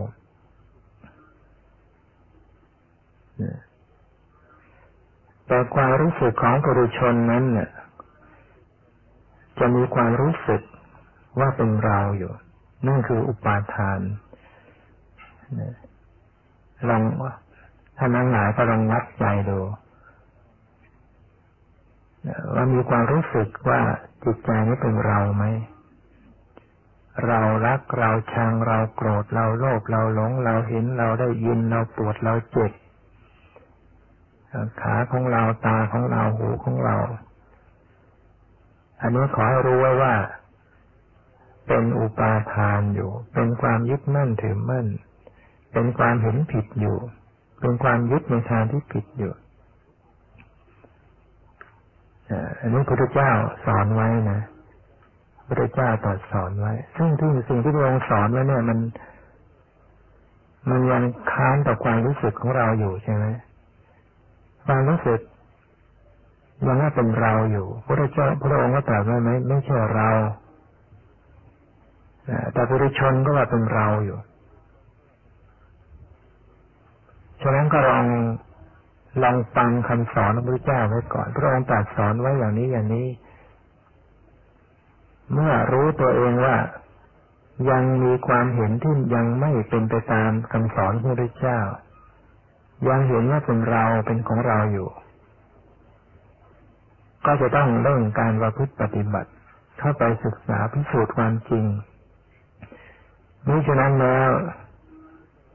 [5.47, 7.69] แต่ความรู้สึกของปุถุชนนั้นเนี่ย
[9.59, 10.61] จะมีความรู้สึก
[11.39, 12.31] ว่าเป็นเราอยู่
[12.87, 13.99] นั่นคืออุปาทาน
[16.89, 17.01] ลอง
[17.97, 19.59] ถ้านั่งหงายก็ลองวัดใจดู
[22.53, 23.81] ว่ามีความรู้สึกว่า
[24.23, 25.45] จิตใจนี้เป็นเราไหม
[27.27, 32.71] เรารักเราชังเราโกรธเราโลภเราหลง เราเห็นเราได้ยินเราปวดเราเจ็บ
[34.81, 36.97] ขาของเราตาของเราหูของเรา
[39.01, 40.13] อันนี้ขอให้รู้ไว้ว่า
[41.67, 44.87] เป็นอุปาทานอยู่ เป็นความยึดมั่นถือมั่น
[45.73, 46.97] เป็นความเห็นผิดอยู่
[47.59, 49.33] เป็นความยึดในทางที่ผิดอยู่
[52.59, 53.31] อันนี้พระพุทธเจ้า
[53.65, 54.39] สอนไว้นะ
[55.35, 58.79] พระพุทธเจ้าตรัสสอนไว้ ซึ่งที่สิ่งที่พระองค์สอนไว้เนี่ย มัน
[60.69, 63.25] มันยังค้านต่อความรู้สึกของเราอยู่ใช่ไหม
[64.65, 65.19] ความรู้สึก
[66.65, 70.09] ยังว่าเป็นเราอยู่ พระเจ้าพระองค์ก็ตรัสว่าไม่ไม่ใช่เรา
[72.53, 74.17] แต่ปุถุชนก็ว่าเป็นเราอยู่
[77.41, 78.05] ฉะนั้นก็ลอง
[79.23, 83.07] ลองฟังคำสอนของพระเจ้าไว้ก่อน พระองค์ตรัสสอนไว้อย่างนี้อย่างนี้
[85.33, 86.57] เมื่อรู้ตัวเองว่า
[87.69, 91.59] ยังมีความเห็นที่ยังไม่เป็นไปตามคำสอนของพระเจ้า
[92.89, 94.89] ยังเห็นว่าเป็นเราเป็นของเราอยู่
[97.25, 99.29] ก็จะต้องเร่งการประพฤติปฏิบัติ
[99.79, 101.65] เข้าไปศึกษาพิสูจน์ความจริง
[103.47, 104.29] มิฉะนั้นแล้ว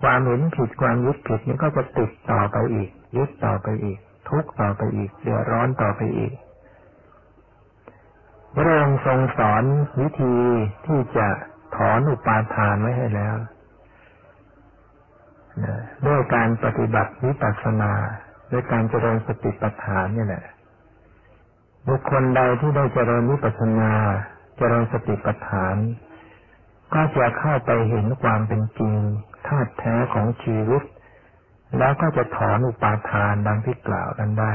[0.02, 3.98] ความเห็นผิดความยึดผิดนี้ก็จะติดต่อไปอีก ยึดต่อไปอีก
[4.28, 6.34] ทุกต่อไปอีก เดือดร้อนต่อไปอีก
[8.54, 9.64] พระองค์ทรงสอน
[10.00, 10.36] วิธี
[10.86, 11.28] ที่จะ
[11.76, 13.36] ถอนอุปาทานไว้ให้แล้ว
[16.06, 17.92] ด้วยการปฏิบัติวิปัสสนา
[18.52, 20.44] ด้วยการเจริญสติปัฏฐานนี่แหละ
[21.88, 23.92] บุคคลใดที่ได้เจริญวิปัสสนา
[24.56, 25.76] เจริญสติปัฏฐาน
[26.94, 28.94] ก็จะเข้าไปเห็นความเป็นจริง
[29.46, 30.82] ธาตุแท้ของชีวิต
[31.78, 34.54] แล้วก็จะถอนอุปาทานดังที่กล่าวนั้นได้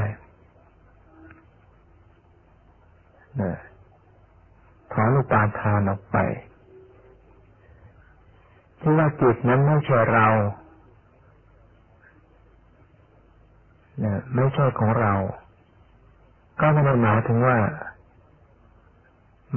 [4.92, 6.16] ถอนอุปาทานออกไป
[8.80, 10.28] ที่ว่าจิตนั้นไม่ใช่เรา
[14.04, 15.14] นะไม่ใช่ของเรา
[16.60, 17.58] ก็ไม่ได้หมายถึงว่า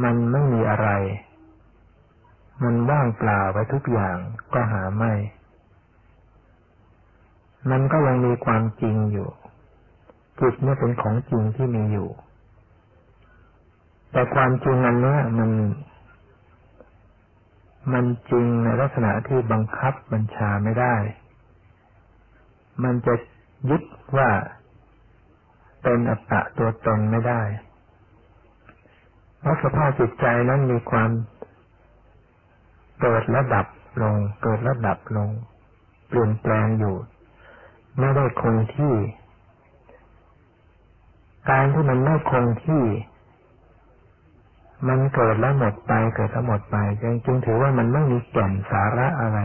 [0.04, 0.90] มันไม่มีอะไร
[2.64, 4.18] มันว่างเปล่าไปทุกอย่าง
[4.54, 5.14] ก็หาไม่
[7.72, 9.30] มันก็ยังมีความจริงอยู่
[10.40, 12.10] จิตเนี่ยเป็นของจริงที่มีอยู่
[14.12, 15.52] แต่ความจริงนั้นเนี่ยมัน
[17.94, 20.96] มันจริงในลักษณะที่บังคับบัญชาไม่ได้
[22.84, 23.14] มันจะ
[23.70, 23.84] ยึด
[24.18, 24.30] ว่า
[25.84, 27.42] เป็นอัตตะตัวตนไม่ได้
[29.40, 31.10] เพราะสภาพจิตใจนั้นมีความ
[33.02, 33.68] เกิดและดับ
[34.02, 35.30] ลง เกิดและดับลง
[36.08, 36.96] เปลี่ยนแปลงอยู่
[38.00, 38.96] ไม่ได้คงที่
[41.50, 42.84] การที่มันไม่คงที่
[44.88, 46.78] มันเกิดแล้วหมดไป เกิดแล้วหมดไป
[47.26, 49.40] จึงถือว่ามันไม่มีแก่นสาระอะไร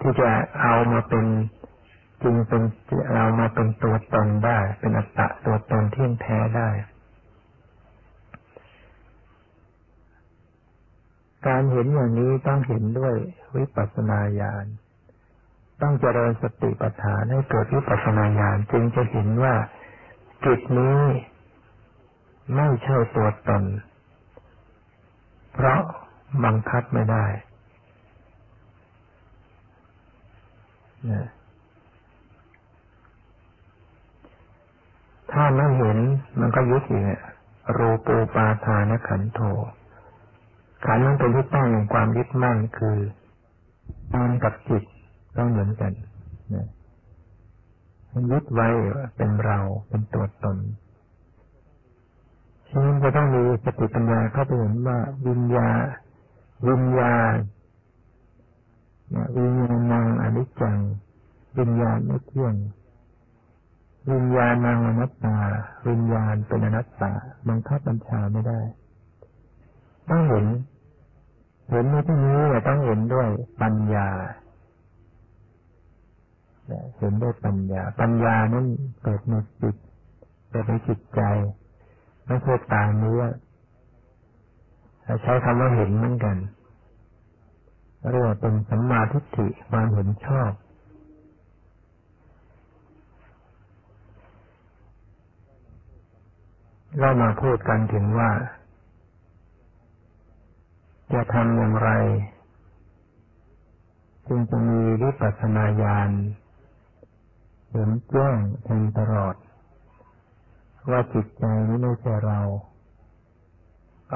[0.00, 0.28] ที่จะ
[0.62, 1.24] เอามาเป็น
[2.22, 2.62] จึงเป็น
[3.14, 6.68] เรามาเป็นตัวตนได้ เป็นอัตตะตัวตนที่แท้ได้
[11.46, 13.14] การเห็นอย่างนี้ต้องเห็นด้วย
[13.56, 14.66] วิปัสสนาญาณ
[15.82, 19.54] ต้องเจริญสติปัฏฐานให้เกิดวิปัสสนาญาณจึงจะเห็นว่า
[20.44, 20.98] จิตนี้
[22.54, 23.64] ไม่ใช่ตัวตน
[25.52, 25.80] เพราะ
[26.44, 27.26] บังคับไม่ได้
[35.32, 35.98] ถ้าไม่เห็น
[36.40, 37.04] มันก็ยึดอีก
[37.76, 39.40] รูปูปาทานขันโท
[40.84, 42.98] ขันนั้นเป็นที่ตั้งแห่งความยึดมั่นคือ
[44.14, 44.84] ตามกับจิต
[45.36, 45.92] ต้องเหมือนกัน
[46.54, 46.66] นะ
[48.30, 48.68] ยึดไว้
[49.16, 50.56] เป็นเราเป็นตัวตน
[52.70, 55.68] ฉะนั้นจะต้องมีสติปัญญาเข้าไปเห็นว่าวิญญา
[56.68, 57.34] วิญญาณ
[59.36, 60.78] วิญญาณังอนิจจัง
[61.58, 62.54] วิญญาณไม่เที่ยง
[64.10, 65.36] วิญญาณังอนัตตา
[65.88, 67.12] วิญญาณเป็นอนัตตา
[67.48, 68.60] บังคับบัญชาไม่ได้
[70.08, 70.46] ต้องเห็น
[71.70, 73.28] เห็นในที่นี้ต้องเห็นด้วย
[73.62, 74.08] ปัญญา
[76.98, 78.66] เห็นด้วยปัญญา ปัญญานั้น
[79.02, 79.76] เกิดในจิต
[80.50, 81.20] เกิดในจิตใจ
[82.26, 83.22] ไม่ใช่ตาเนื้อ
[85.22, 86.36] ใช้คำว่าเห็นเหมือนกัน
[88.10, 90.50] เรียกว่าเป็นสัมมาทิฏฐิความเห็นชอบ
[96.98, 98.30] เรามาพูดกันถึงว่า
[101.12, 101.90] จะทำอย่างไร
[104.26, 106.10] จึงจะมีวิปัสสนาญาณ
[107.70, 109.34] เห็นแจ้งแทงตลอด
[110.90, 112.40] ว่าจิตใจนี้ไม่ใช่เรา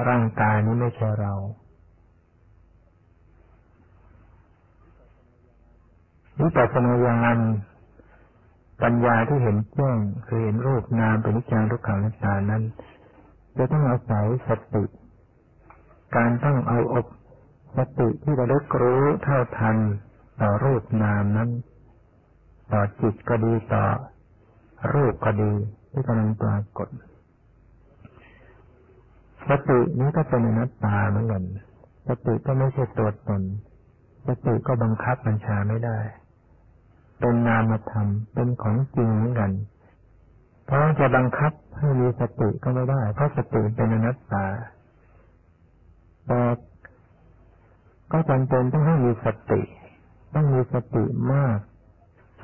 [0.09, 1.33] ร่างกายนี้ไม่ใช่เรา
[6.40, 7.38] วิปัสสนาญาณ
[8.83, 12.62] ปัญญาที่เห็นแจ้งคือเห็นรูปนามเป็นนิจจังทุกขังนัตตานั้น
[13.57, 14.85] จะต้องอาศัยสติ
[16.17, 17.07] การต้องเอาอบ
[17.77, 19.77] สติที่ระลึกรู้เท่าทัน
[20.40, 21.51] ต่อรูปนามนั้น
[22.72, 23.85] ต่อจิตก็ดีต่อ
[24.92, 25.53] รูปก็ดี
[25.90, 26.88] ที่กำลังปรากฏ
[29.48, 31.44] สตินี้ก็เป็นอนัตตาเหมือนกัน
[32.09, 33.42] สติก็ไม่ใช่ตัวตน
[34.27, 35.98] สติก็บังคับบัญชาไม่ได้
[37.20, 39.50] เป็นนามธรรม เป็นของจริงเหมือนกัน
[40.64, 44.46] เพราะจะบังคับให้มีสติก็ไม่ได้ เพราะสติเป็นอนัตตา
[46.27, 46.40] แต่
[48.12, 49.61] ก็จำเป็นต้องให้มีสติ
[50.35, 51.59] ต้องมีสติมาก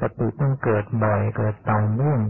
[0.01, 2.21] สติต้องเกิดบ่อยเกิดต่อเนื่อง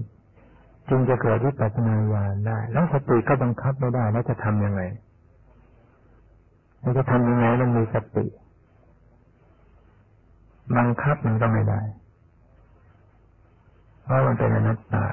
[0.89, 4.83] จึงจะเกิดวิปัสสนาญาณได้ แล้วสติก็บังคับไม่ได้แล้วจะทํำยังไง
[6.81, 8.27] เราจะทำยังไงมันมีสติ
[10.77, 11.81] บังคับมันก็ไม่ได้
[14.03, 15.07] เพราะมันเป็นอนัตตา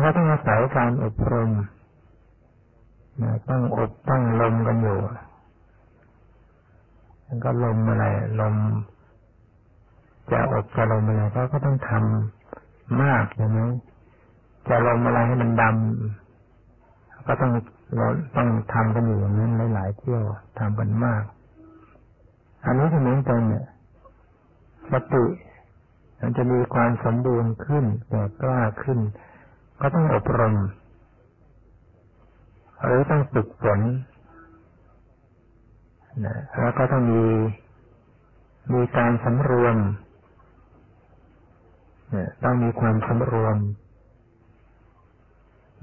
[0.00, 1.50] เราต้องอาศัยการอบรม
[3.22, 4.98] นะต้องอบตั้งลมกันอยู่
[7.24, 8.04] แล้วก็ลมอะไร
[8.40, 8.56] ลม
[10.30, 13.58] จะอบจะลมอะไรก็ก็ต้องทำมากใช่ไหม
[14.68, 17.52] จะลมอะไรให้มันดำก็ต้อง
[17.96, 20.22] เราต้องทำกันอยู่อย่างนั้นหลายๆเที่ยว
[20.58, 21.22] ทำกันมาก
[22.64, 23.66] อันนี้ก็เหมือนกันเนี่ย
[24.92, 25.24] สติ
[26.20, 28.98] มันจะมีความสมบูรณ์ขึ้นแก่กล้าขึ้น
[29.80, 30.54] ก็ต้องอบรม
[32.84, 33.80] หรือต้องฝึกฝน
[36.26, 37.24] นะแล้วก็ต้องมี
[38.74, 39.76] มีการสำรวม
[42.42, 43.56] ต้องมีความสำรวม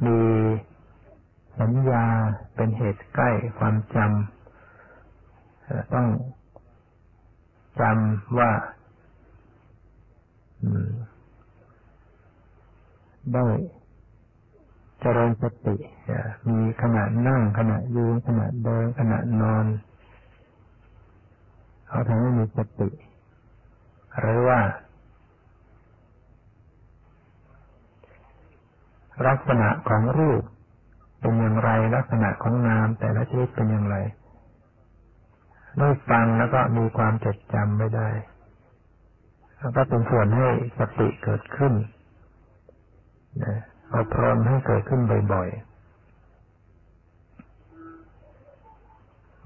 [0.05, 0.19] มี
[1.59, 2.05] สัญญา
[2.55, 6.07] เป็นเหตุใกล้ความจำต้อง
[7.79, 8.51] จำว่า
[13.33, 13.45] ได้
[15.01, 15.75] เจริญสติ
[16.49, 19.65] มีขณะนั่งขณะยืนขณะเดินขณะนอน
[21.87, 22.89] เขาทำให้มีสติ
[24.19, 24.59] หรือว่า
[29.27, 30.41] ลักษณะของรูป
[31.19, 33.97] เป็นอย่างไร ลักษณะของนามแต่ละชนิดเป็นอย่างไร
[35.77, 38.09] ได้ฟังแล้วก็มีความจดจำไม่ได้
[39.59, 40.47] แล้วก็เป็นส่วนให้
[40.77, 41.73] สติเกิดขึ้น
[43.43, 43.55] นะ
[43.95, 45.01] อบรมให้เกิดขึ้น
[45.33, 45.75] บ่อยๆ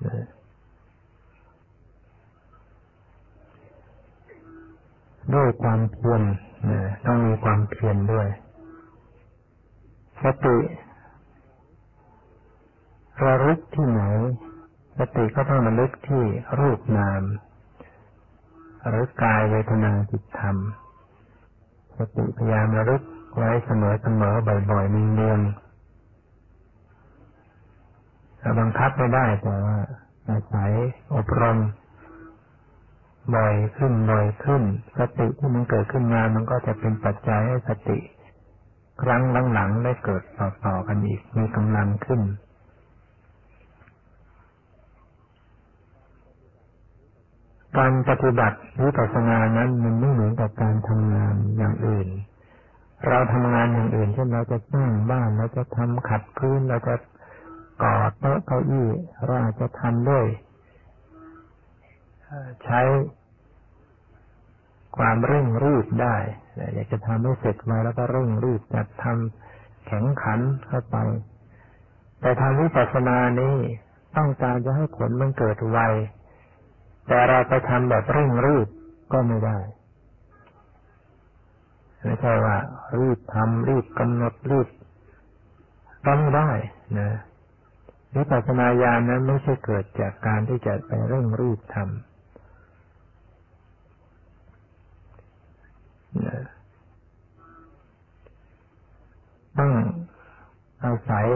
[0.06, 0.18] นะ
[5.34, 6.22] ด้วยความเพียร
[6.72, 8.28] นะต้องมีความเพียรด้วย
[10.24, 10.58] สติ
[13.26, 14.04] ระลึกที่ไหน
[14.98, 16.24] สติก็ต้องระลึกที่
[16.60, 17.24] รูปนาม
[18.88, 20.58] หรือกายเวทนาจิตธรรม
[21.98, 23.04] สติพยายามระลึก
[23.36, 24.36] ไว้เสมอเสมอ
[24.72, 25.40] บ่อยๆมีเนือง
[28.40, 29.78] เราบังคับไม่ได้แต่ว่า
[30.30, 30.72] อาศัย
[31.16, 31.58] อบรม
[33.36, 34.64] บ่อยขึ้นบ่อยขึ้น
[34.98, 38.00] สติที่มันเกิดขึ้นมามันก็จะเป็นปัจจัยให้สติ
[39.02, 39.22] ครั้ง
[39.54, 42.22] หลังๆได้เกิดต่อๆกันอีกมีกำลังขึ้น
[47.78, 52.08] การปฏิบัติวิปัสสนานั้นมันไม่เหมือนกับการทำงานอย่างอื่น
[53.08, 56.96] เราทำงานอย่างอื่นเช่นเราจะสร้างบ้านเราจะทำขัดพื้นเราจะ
[57.84, 58.90] ก่อโต๊ะเก้าอี้
[59.24, 60.26] เราอาจจะทำด้วย
[62.64, 62.82] ใช้
[64.98, 66.16] ความเร่งรีบได้
[66.74, 70.98] อยากจะทำให้เสร็จมาแล้วก็เร่งรีบจัดทำแข็งขันเข้าไป
[72.22, 73.56] แต่ทางวิปัสสนานี้
[74.18, 75.80] ต้องการจะให้ผลมันเกิดไว
[77.08, 78.68] แต่เราไปทำแบบเร่งรีบ
[79.14, 79.58] ก็ไม่ได้
[82.04, 82.58] ไม่ใช่ว่า
[83.00, 84.68] รีบทำรีบกำหนดรีบ
[86.06, 86.50] ก็ไม่ได้
[87.00, 87.10] นะ
[88.16, 92.09] วิปัสสนาญาณนั้นไม่ใช่เกิดจากการที่จะไปเร่งรีบทำ
[99.58, 99.72] ต้อง
[100.84, 101.28] อาศัย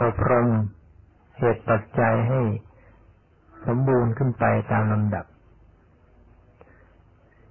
[0.00, 0.48] อบรม
[1.38, 2.40] เหตุปัจจัยให้
[3.66, 5.26] สมบูรณ์ขึ้นไปตามลำดับ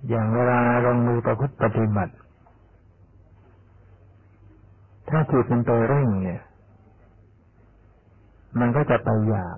[0.08, 2.14] อย่างเวลาลงมือประพฤติปฏิบัติ
[5.10, 6.42] ถ้าจิตมันไปเร่งเนี่ย
[8.60, 9.58] มันก็จะไปหยาบ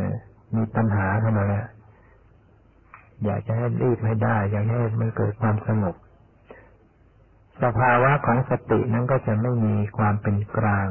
[0.00, 0.18] นะ
[0.54, 1.66] มีปัญหาเข้ามาแล้ว
[3.24, 5.94] อยากจะให้รีบให้ได้ อยากให้มันเกิดความสงบ
[7.62, 10.88] สภาวะของสตินั้นก็จะไม่มีความเป็นกลาง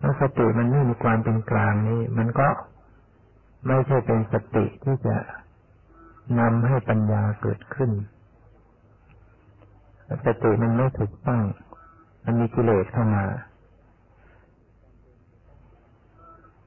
[0.00, 2.48] ถ้าสติมันไม่มีความเป็นกลางนี้ มันก็
[3.66, 5.16] ไม่ใช่เป็นสติที่จะ
[6.38, 7.90] นำให้ปัญญาเกิดขึ้น
[10.26, 11.42] สติมันไม่ถูกต้อง
[12.24, 13.24] มันมีกิเลสเข้ามา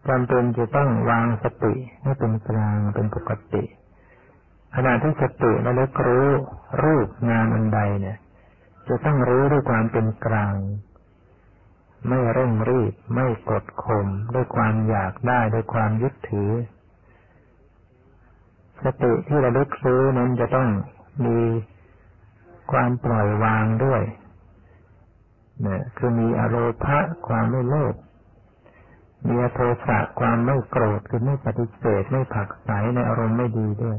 [0.08, 3.64] จำเป็นจะต้องวางสติให้เป็นกลางเป็นปกติ
[4.76, 6.28] ขณะที่สติระลึกรู้
[6.84, 8.18] รูปงานอันใดเนี่ย
[8.88, 10.56] จะต้องรู้ด้วยความเป็นกลาง
[12.08, 16.52] ไม่เร่งรีบ ไม่กดข่มด้วยความอยากได้ด้วยความยึดถือ
[18.84, 20.70] สติที่ระลึกรู้นั้นจะต้อง
[21.26, 21.40] มี
[22.72, 24.02] ความปล่อยวางด้วย
[25.62, 27.94] เนี่ยคือมีอารมณ์พระความไม่โลภ
[29.26, 33.98] มีโทสะความไม่โกรธคือไม่ปฏิเสธไม่ผักใสในอารมณ์ไม่ดีด้วย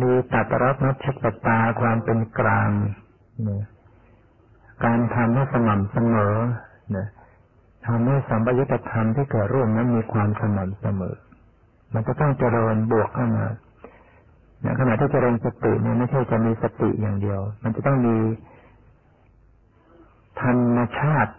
[0.00, 2.70] มีตัตรันัชปตาความเป็นกลาง
[3.48, 3.64] นี่ย
[4.84, 6.36] การทำให้สม่ำเสมอ
[6.96, 7.08] นี่ย
[7.86, 11.16] ทำให้สัมปยุตธรรมที่เกิดร่วมนั้นมีความสม่ำเสมอ
[11.94, 13.46] มันจะต้องเจริญบวกเข้ามา
[14.62, 18.16] ในขณะที่เจริญสติเนี่ยไม่ใช่จะมีสติอย่างเดียว มันจะต้องมี
[20.40, 21.32] ธรรมชาติ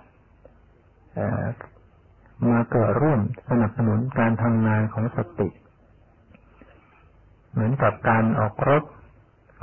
[2.43, 3.19] มาเกิดร่วม
[3.49, 5.49] สนับสนุนการทำงานของสติ
[7.51, 8.83] เหมือนกับการออกรบ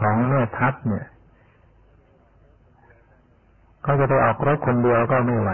[0.01, 1.07] ของแม่ทัพเนี่ย
[3.87, 5.51] ก็จะไปออกรบคนเดียวก็ไม่ไหว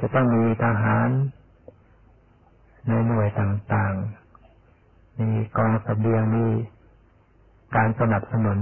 [0.00, 1.08] จะต้องมีทหาร
[2.86, 6.46] ในหน่วยต่างๆ มีกองสเสบียงมี
[7.76, 8.58] การสนับสนุน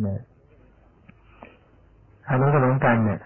[0.00, 0.20] เนี่ย
[2.28, 3.20] อันนี้ก็เหมือนกันเนี่ย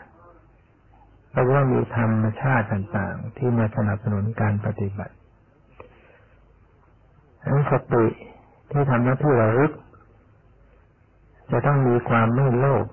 [1.31, 5.15] เราะว่ามีธรรมชาติต่างๆ ที่มาสนับสนุนการปฏิบัติ
[7.45, 8.07] ทั้งสติ
[8.71, 9.73] ที่ทำหน้าที่ระลึก
[11.51, 12.87] จะต้องมีความไม่โลภ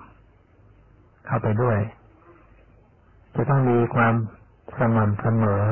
[1.25, 1.79] เข้าไปด้วย
[3.35, 4.13] จะต้องมีความ
[4.77, 5.63] สม่ำเสมอ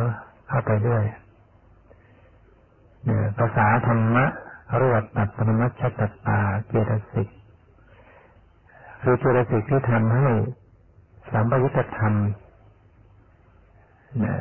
[0.47, 1.03] เข้าไปด้วย
[3.05, 4.25] เนี่ยภาษาธรรมะ
[4.77, 7.27] เรียกตัดปรมัชชตตาเจตสิก
[9.01, 10.27] คือเจตสิกที่ทำให้
[11.31, 12.13] สัมปยุตธรรม
[14.25, 14.37] นะ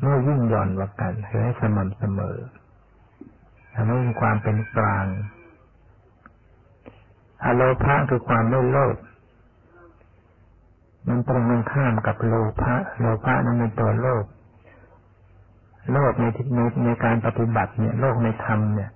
[0.00, 2.36] ไม่ยิ่งหย่อนกว่ากันคือให้สม่ำเสมอ
[3.74, 5.06] ทำให้มีความเป็นกลาง
[7.44, 8.96] อโลภะคือความไม่โลภ
[11.08, 14.24] มันตรงกันข้ามกับโลภะโลภะนั้นเป็นตัวโลภ
[15.92, 18.90] โลภในในในการปฏิบัติเนี่ยโลภในธรรมเนี่ย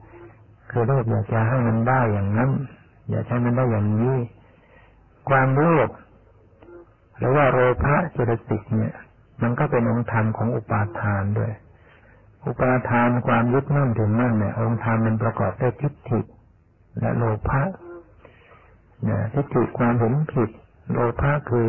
[0.71, 2.51] คือโลภอยากจะให้มันได้อย่างนั้น
[3.11, 4.17] อยากให้มันได้อย่างนี้
[5.29, 5.89] ความโลภ
[7.19, 8.95] หรือว่าโลภะเจตสิกเนี่ย
[9.43, 11.53] มันก็เป็นองค์ธรรมของอุปาทานด้วย
[12.47, 16.21] อุปาทานความยึดมั่นถึงมั่นเนี่ย องค์ธรรมมันประกอบด้วยทิฏฐิ
[17.01, 17.63] และโลภะ
[19.05, 20.51] เนี่ยทิฏฐิความเห็นผิด
[20.93, 21.69] โลภะคือ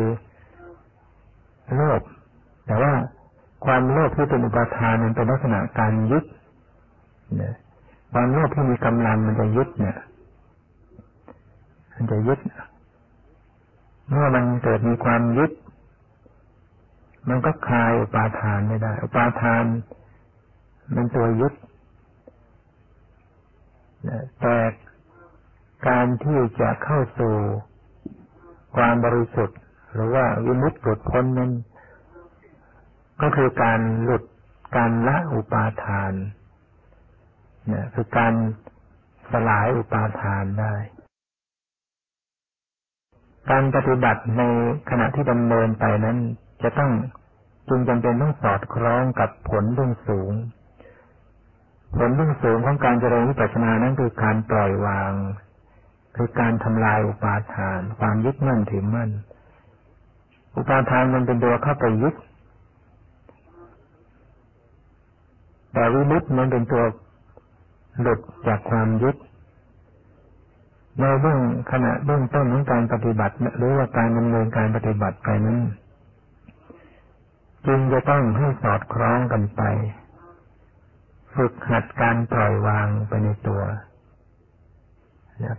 [1.74, 2.00] โลภ
[2.66, 2.92] แต่ว่า
[3.64, 6.24] ความโลภที่เป็นอุปาทานมันเป็นลักษณะการยึด
[7.36, 7.54] เนี่ย
[8.12, 9.96] ความโลภที่มีกำลังมันจะยึดเนี่ย
[11.94, 12.38] มันจะยึด
[14.08, 15.50] เมื่อมันเกิดมีความยึด
[17.28, 19.64] มันก็คลายอุปาทานไม่ได้ อุปาทาน
[20.94, 21.54] มันตัวยึด
[24.40, 24.56] แต่
[25.88, 27.34] การที่จะเข้าสู่
[28.76, 29.58] ความบริสุทธิ์
[29.92, 31.52] หรือว่าวิมุตติหลุดพ้นนั้น
[33.22, 34.24] ก็คือการหลุด
[34.76, 36.12] การละอุปาทาน
[37.66, 38.32] เนี่ยคือการ
[39.30, 40.74] สลายอุปาทานได้
[43.50, 44.42] การปฏิบัติใน
[44.90, 46.18] ขณะที่ดำเนินไปนั้น
[46.62, 46.90] จะต้อง
[47.68, 50.32] จึงจำเป็นต้องสอดคล้องกับผลเบื้องสูง
[51.96, 55.12] ผลเบื้องสูงของการเจริญวิปัสสนานั้นคือการปล่อยวาง
[56.16, 59.10] คือการทำลายอุปาทาน ความยึดมั่นถือมั่น
[60.56, 62.14] อุปาทานมันเป็นตัวเข้าไปยึด
[65.72, 66.82] แต่วิมุตมันเป็นตัว
[68.00, 69.16] หลุดจากความยึด
[71.00, 71.40] ในเบื้อง
[71.72, 75.58] ขณะเบื้องต้นของการปฏิบัติหรือว่าการดำเนินการปฏิบัติไปนั้น
[77.66, 79.62] จึงจะต้องให้สอดคล้องกันไป
[81.34, 83.62] ฝึกหัดการปล่อยวางไปในตัว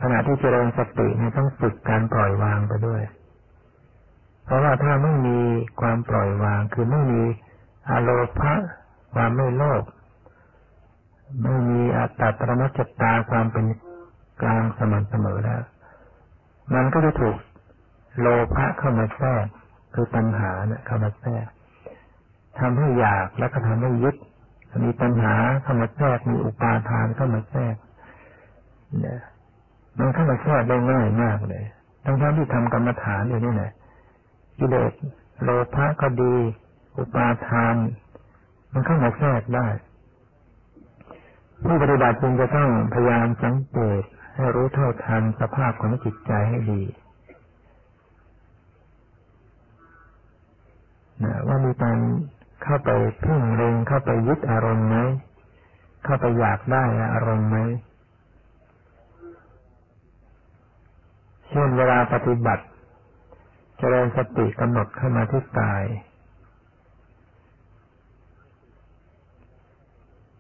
[0.02, 3.04] ขณะที่เจริญสตินี่ต้องฝึกการปล่อยวางไปด้วย
[4.46, 5.40] เพราะว่าถ้าไม่มี
[5.82, 7.24] ความปล่อยวางคือไม่มี
[7.90, 8.10] อโล
[8.40, 8.54] ภะ
[9.14, 9.84] ความไม่โลภ
[11.44, 13.66] ไม่มีอัตตาปรมัจจตาความเป็น
[14.42, 15.62] กลางสม่ำเสมอแล้ว
[16.74, 17.38] มันก็จะถูก
[18.20, 19.46] โลภะเข้ามาแทรก
[19.94, 21.48] คือปัญหาเนี่ยเข้ามาแทรก
[22.60, 24.16] ทำให้อยากแล้วก็ทำให้ยึด
[24.86, 27.76] มีปัญหาเข้ามาแทรกมีอุปาทานเข้ามาแทรก
[29.02, 29.20] เนี่ย
[29.98, 31.64] มันเข้ามาแทรกได้ง่ายมากเลย
[32.06, 33.72] ทั้งทั้งที่ทำกรรมฐานอยู่นี่แหละ
[34.58, 34.92] กิเลส
[35.44, 36.36] โลภะก็ดี
[36.98, 37.76] อุปาทาน
[38.74, 39.68] มันเข้ามาแทรกได้
[41.66, 44.04] ผู้ปฏิบัติจึงจะต้องพยายามสังเกต
[44.36, 46.82] ให้รู้เท่าทันสภาพของจิตใจให้ดี
[51.24, 51.98] นะว่ามีการ
[52.64, 52.90] เข้าไป
[53.22, 54.98] เพ่งเล็งเข้าไปยึดอารมณ์ไหม
[56.04, 57.58] เข้าไปอยากได้อารมณ์ไหม
[61.50, 62.66] เช่นเวลาปฏิบัติ
[63.78, 65.86] เจริญสติกำหนดเข้ามาที่กาย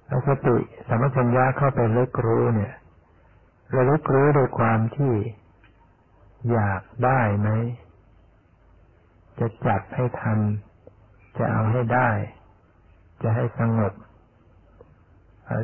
[0.08, 2.74] เอาสติสัมปชัญญะเข้าไปลึกรู้เนี่ย
[3.76, 5.14] ระลึกรู้โดยความที่
[6.52, 7.50] อยากได้ไหม
[9.40, 10.40] จะจับให้ทัน
[11.38, 12.10] จะเอาให้ได้
[13.22, 13.94] จะให้สงบ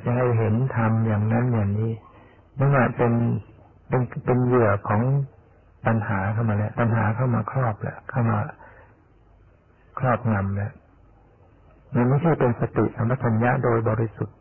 [0.05, 1.93] จะให้เห็นธรรมอย่างนั้นอย่างนี้
[2.59, 3.13] นั่นแหละเป็น
[3.89, 5.01] เป็นเป็นเหยื่อของ
[5.85, 8.39] ปัญหาเข้ามาแล้วปัญหาเข้ามาครอบแล้วเข้ามา
[9.99, 10.73] ครอบงำแล้ว
[11.93, 14.35] มันไม่ใช่เป็นสติสัมปชัญญะโดยบริสุทธิ์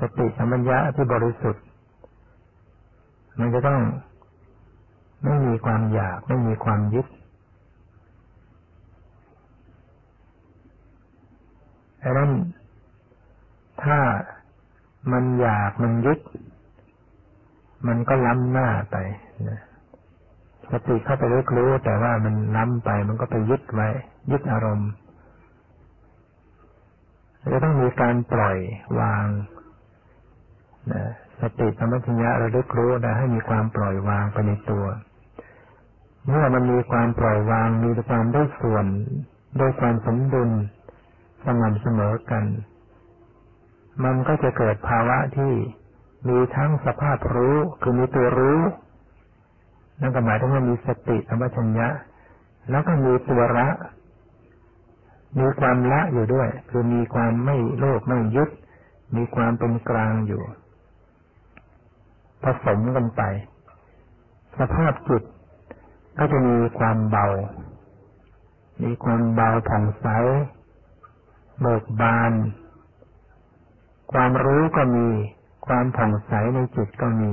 [0.00, 1.62] สติสัมปชัญญะที่บริสุทธิ์
[3.38, 3.80] มันจะต้อง
[5.24, 7.06] ไม่มีความอยาก ไม่มีความยึด
[12.02, 12.30] ดังนั้น
[13.82, 13.98] ถ้า
[15.12, 16.20] มันอยากมันยึด
[17.86, 18.96] มันก็ล้ำหน้าไป
[19.48, 19.60] นะ
[20.70, 23.88] สติเข้าไปรู้รู้แต่ว่ามันล้ำไป มันก็ไปยึดไว้
[24.30, 24.90] ยึดอารมณ์
[27.52, 28.58] จะต้องมีการปล่อย
[29.00, 29.26] วาง
[30.92, 31.04] นะ
[31.40, 34.86] สติสมัชัญญะระลึกรู้นะให้มีความปล่อยวางไปในตัว
[36.26, 38.86] เมื่อมันมีความปล่อยวางมีความได้ส่วน
[39.58, 40.50] โดยความสมดุล
[41.44, 42.44] สม่ำเสมอกัน
[44.04, 45.52] มันก็จะเกิดภาวะที่
[46.28, 48.60] มีทั้งสภาพรู้คือมีตัวรู้
[50.00, 51.88] นั่นก็หมายถึงว่ามีสติสมัชัญญะ
[52.70, 53.68] แล้วก็มีตัวระ
[55.38, 58.50] มีความละอยู่ด้วย คือมีความไม่โลภไม่ยึด
[59.16, 60.42] มีความเป็นกลางอยู่
[62.42, 63.22] ผสมกันไป
[64.58, 65.22] สภาพจิต
[66.18, 67.26] ก็จะมีความเบา
[68.82, 70.06] มีความเบาผ่องใส
[71.60, 72.32] เบิกบาน
[74.12, 75.08] ความรู้ก็มี
[75.66, 77.32] ความผ่องใสในจิตก็มี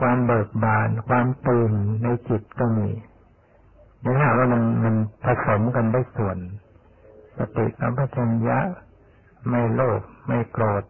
[0.00, 2.88] ความเบิกบาน ความตื่นในจิตก็มี
[4.00, 6.38] เนี่หาว่ามันมันผสมกันได้ส่วน
[7.36, 8.58] สติสัมปชัญญะ
[9.48, 10.82] ไม่โลภไม่โกรธ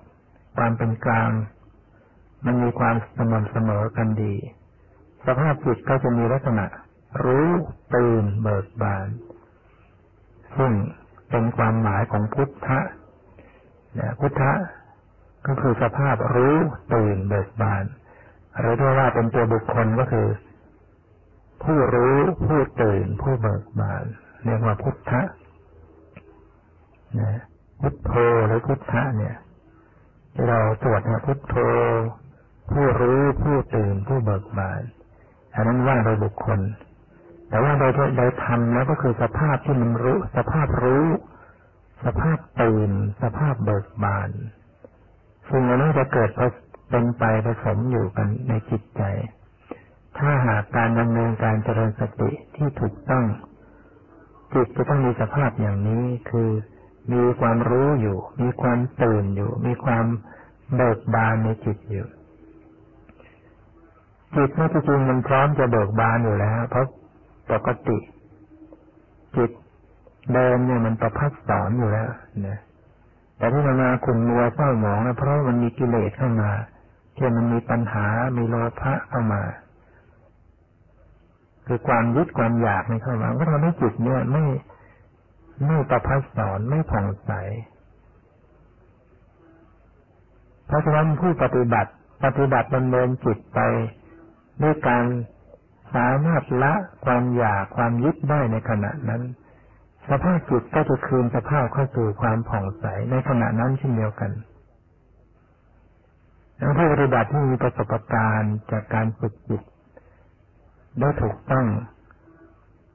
[0.57, 1.31] ความเป็นกลาง
[2.47, 4.35] มันมีความสม่ำเสมอกันดี
[5.27, 6.67] สภาพจิตก็จะมีลักษณะ
[7.25, 7.49] รู้
[7.95, 9.09] ตื่นเบิกบาน
[10.57, 10.73] ซึ่ง
[11.31, 12.81] เป็นความหมายของพุทธะ
[13.99, 14.53] นะพุทธะ
[15.47, 16.57] ก็คือสภาพรู้
[16.95, 17.85] ตื่นเบิกบาน
[18.59, 20.29] หรือเรียว่าเป็นตัวบุคคลก็คือ
[21.63, 22.17] ผู้รู้
[22.47, 24.05] ผู้ตื่น ผู้เบิกบาน
[24.45, 25.23] เรียกว่าพุทธะ
[27.21, 27.41] นะ
[27.81, 28.13] พุทโธ
[28.47, 29.37] หรือพุทธะเนี่ย
[30.35, 31.57] ที่เราตรวจนะพุทโธ
[32.73, 34.83] ผู้รู้ผู้ตื่นผู้เบิกบาน
[35.55, 36.61] อันนั้นว่าโดยบุคคล
[37.49, 41.07] แต่ว่าโดยโดยธรรมแล้วก็คือสภาพที่มันรู้ สภาพรู้
[42.05, 42.91] สภาพตื่น
[43.23, 44.31] สภาพเบิกบาน
[45.51, 46.31] สิ่งเหล่านี้จะเกิด
[46.91, 49.03] เป็นไปผสมอยู่กันในจิตใจ
[50.19, 53.25] ถ้าหากการดำเนินการเจริญสติที่ถูกต้อง
[54.55, 56.51] จิตจะต้องมีสภาพอย่างนี้คือ
[57.13, 60.05] มีความรู้อยู่ มีความตื่นอยู่ มีความ
[60.75, 62.07] เบิกบานในจิตอยู่
[64.37, 66.87] จิตนี่จริงมันพร้อมจะเบิกบานอยู่แล้ว เพราะ
[67.51, 67.99] ปกติ
[69.37, 69.51] จิต
[70.33, 72.09] เดินเนี่ยมันประพัดสอนอยู่แล้ว
[72.47, 72.59] นะ
[73.37, 76.51] แต่ที่มันมาขุ่นมัวเศร้าหมองนะเพราะมันมีกิเลสเข้ามา
[77.17, 78.07] เช่นมันมีปัญหา
[78.39, 79.43] มีโลภะเข้ามา
[81.67, 84.45] คือความยึดความอยากในเข้ามาก็ทำให้จิตเนี่ยไม่
[85.67, 87.33] ไม่ประพัดสอนไม่ผ่องใส
[90.67, 91.91] เพราะฉะนั้นผู้ปฏิบัติ
[92.25, 93.59] ปฏิบัติดำเนินจิตไป
[94.63, 95.05] ด้วยการ
[95.95, 96.75] สามารถละ
[97.05, 99.23] ความอยากความยึดได้ในขณะนั้น
[100.09, 104.33] สภาพจิตก็จะคืนสภาพเข้าสู่ความผ่องใสในขณะนั้นเช่นเดียวกัน
[106.59, 109.63] แล้วผู้ปฏิบัติที่มีประสบการณ์จากการฝึกจิต
[111.01, 111.67] ได้ถูกต้อง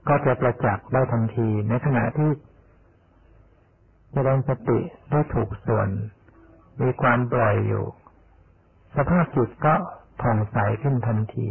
[0.07, 2.29] ก็จะประจักษ์ได้ทันที ในขณะที่
[4.13, 4.79] แสดงสติ
[5.11, 5.89] ได้ถูกส่วน
[6.81, 7.85] มีความปล่อยอยู่
[8.95, 9.75] สภาพจิตก็
[10.22, 11.47] ผ่องใสขึ้นทันที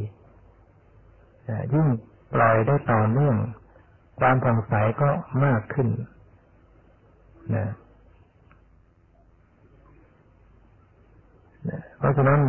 [1.75, 1.87] ยิ่ง
[2.35, 3.37] ปล่อยได้ต่อเนื่อง
[4.21, 5.09] ความผ่องใสก็
[5.45, 5.89] มากขึ้น
[7.55, 7.67] นะ
[11.99, 12.41] เพราะฉะนั้น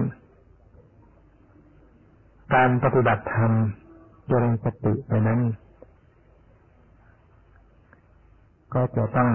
[2.54, 3.52] การปฏิบัติธรรม
[4.28, 5.40] เจริญสติไปนั้น
[8.74, 9.32] ก็จะต้อง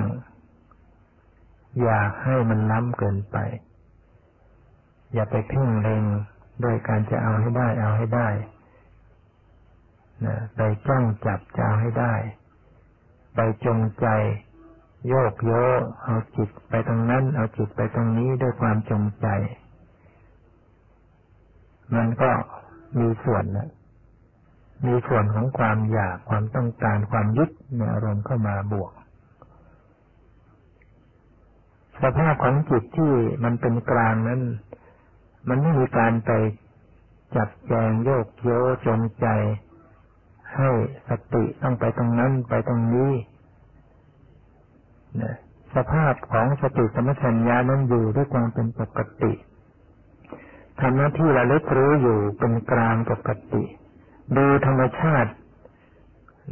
[1.81, 3.37] อย่าให้มันล้ำเกินไป
[5.13, 6.05] อย่าไปเพ่งเล็ง
[6.61, 8.29] โดยการจะเอาให้ได้ เอาให้ได้
[10.25, 12.15] นะไปจ้องจับจะเอาให้ได้
[13.35, 14.07] ไปจงใจ
[15.09, 15.53] โยกโย
[16.05, 19.27] เอาจิตไปตรงนั้น เอาจิตไปตรงนี้ด้วยความจงใจ
[21.95, 22.31] มันก็
[22.99, 23.71] มีส่วนนะ
[24.87, 28.93] มีส่วนของความอยากความต้องการความยึดในอารมณ์เข้ามาบวก
[32.03, 33.13] สภาพของจิตที่
[33.45, 34.41] มันเป็นกลางนั้น
[35.49, 36.31] มันไม่มีการไป
[37.37, 38.51] จับแจงโยกโย
[38.87, 39.27] จงใจ
[40.57, 40.71] ให้
[41.09, 43.13] สติต้องไปตรงนั้นไปตรงนี้
[45.23, 45.37] นะ
[45.75, 49.33] สภาพของสติสมัชัญญานั้นอยู่ด้วยความเป็นปกติ
[50.81, 53.63] ทำหน้าที่ระลึกรู้อยู่เป็นกลางปกติ
[54.37, 55.33] ดูธรรมชาติ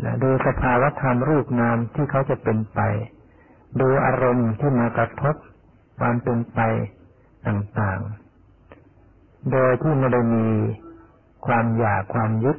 [0.04, 2.80] นะดูสภาวธรรมรูปนามที่เขาจะเป็นไป
[3.80, 5.34] ดูอารมณ์ที่มากระทบ
[5.98, 6.60] ความเป็นไป
[7.46, 8.29] ต่างๆ
[9.52, 10.46] โดยที่ไม่ได้มี
[11.46, 12.56] ความอยากความยึด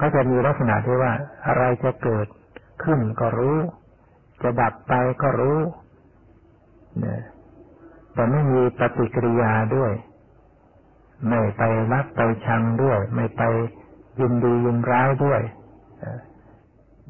[0.00, 1.12] ก็จะมีลักษณะที่ว่า
[1.46, 2.26] อะไรจะเกิด
[2.82, 3.56] ขึ้นก็รู้
[4.42, 4.92] จะดับไป
[5.22, 5.58] ก็รู้
[8.12, 9.92] แต่ไม่มีปฏิกิริยาด้วย
[11.28, 13.42] ไม่ไปรักไปชังด้วย ไม่ไป
[14.20, 15.40] ยินดียินร้ายด้วย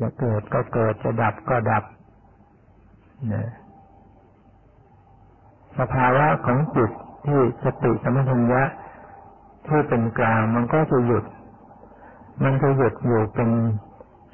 [0.00, 1.84] จะเกิดก็เกิดจะดับก็ดับ
[3.32, 3.48] นะ
[5.78, 6.90] สภาวะของจิต
[7.26, 8.62] ที่สติสมัชัญญะ
[9.66, 11.24] ที่เป็นกลางมันก็จะหยุด
[12.44, 13.50] มันจะหยุดอยู่เป็น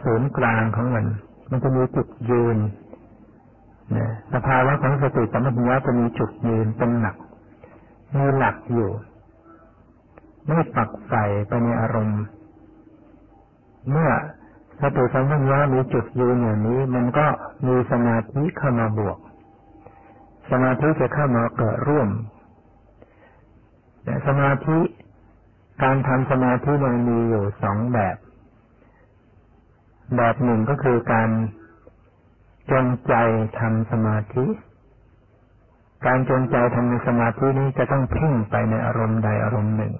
[0.02, 1.06] ศูนย์กลางของมัน
[1.50, 2.58] มันจะมีจุดยืน
[3.96, 7.16] นะสภาวะของสติสมัชัญญะจะมีจุดยืนเป็นหลัก
[8.14, 8.90] มีหลักอยู่
[10.46, 12.22] ไม่ปักใส่ไปในอารมณ์
[13.90, 14.10] เมื่อ
[14.80, 17.26] สติสัมปชัญญะมีจุดยืนอย่างนี้ มันก็
[17.66, 19.18] มีสมาธิเข้ามาบวก
[20.50, 22.08] สมาธิจะเข้ามาเกิดร่วม
[24.04, 24.78] แต่สมาธิ
[25.82, 28.16] การทำสมาธิมันมีอยู่สองแบบ
[30.16, 31.30] แบบหนึ่งก็คือการ
[32.70, 33.14] จงใจ
[33.58, 34.46] ทำสมาธิ
[36.06, 39.94] การจงใจทำในสมาธินี้จะต้องเพ่งไปในอารมณ์ใดอารมณ์หนึ่ง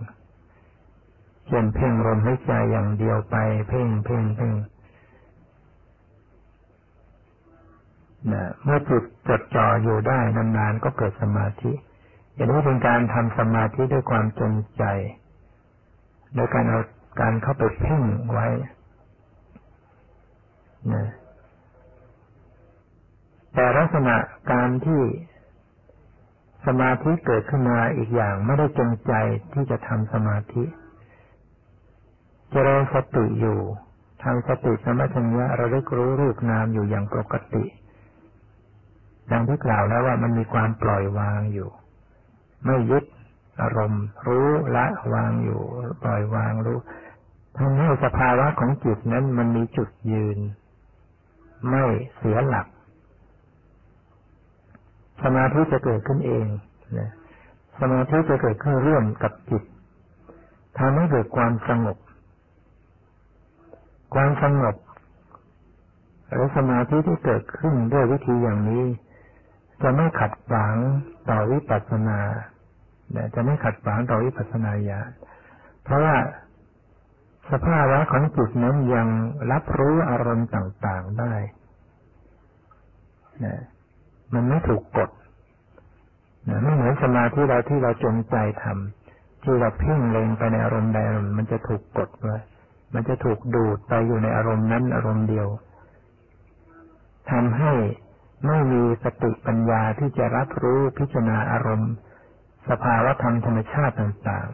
[1.48, 3.36] เช่นเพ่งลมหายใจอย่างเดียวไป
[3.68, 4.54] เพ่งเพ่งเพ่ง
[8.32, 11.72] นะเมื่อจิตจดจ่ออยู่ได้นานๆก็เกิดสมาธิ
[12.34, 14.84] อย่างนี้เป็นการทำสมาธิด้วยความจงใจ
[16.34, 16.80] โดยการเอา
[17.20, 18.02] การเข้าไปเพ่ง
[18.32, 18.46] ไว้
[20.94, 21.08] นะ
[23.54, 24.16] แต่ลักษณะ
[24.52, 25.02] การที่
[26.66, 29.12] สมาธิเกิดขึ้นมาอีกอย่างไม่ได้จงใจ
[29.52, 30.64] ที่จะทำสมาธิ
[32.50, 33.58] เจริญสติอยู่
[34.22, 37.64] ทำสติสมัชัญญะระลึกรู้รูปนามอยู่อย่างปกติ
[39.30, 41.68] ดังที่กล่าวแล้วว่ามันมีความปล่อยวางอยู่
[42.66, 43.04] ไม่ยึด
[43.60, 45.60] อารมณ์ รู้ละวางอยู่
[46.02, 46.78] ปล่อยวางรู้
[47.56, 50.38] ทำให้สภาวะของจิตนั้นมันมีจุดยืน
[51.68, 51.84] ไม่
[52.16, 52.66] เสียหลัก
[55.22, 56.46] สมาธิจะเกิดขึ้นเอง
[56.98, 57.10] นะ
[57.80, 59.62] สมาธิจะเกิดขึ้นร่วมกับจิต
[60.78, 61.96] ทำให้เกิดความสงบ
[64.14, 64.76] ความสงบ
[66.28, 68.84] หรือสมาธิที่เกิดขึ้นด้วยวิธีอย่างนี้
[69.82, 70.76] จะไม่ขัดขวาง
[71.28, 72.20] ต่อวิปัสสนา
[73.34, 75.10] จะไม่ขัดขวางต่อวิปัสสนาญาณ
[75.84, 76.16] เพราะว่า
[77.52, 79.08] สภาวะของจิตนั้นยัง
[79.52, 81.34] รับรู้อารมณ์ต่างๆได้
[83.44, 83.60] นะ
[84.34, 85.10] มันไม่ถูกกด
[86.48, 92.38] นะไม่เหมือนสมาธิเราที่เราจงใจทำที่เราเพ่งเลงไปในอารมณ์ใดอารมณ์มันจะถูกกดไว้
[92.94, 95.48] มันจะถูกดูดไปอยู่ในอารมณ์นั้นอารมณ์เดียว
[97.30, 97.72] ทำให้
[98.46, 101.92] ไม่มีสติปัญญาที่จะรับรู้พิจารณาอารมณ์
[102.68, 104.48] สภาวะธรรมธรรมชาติต่าง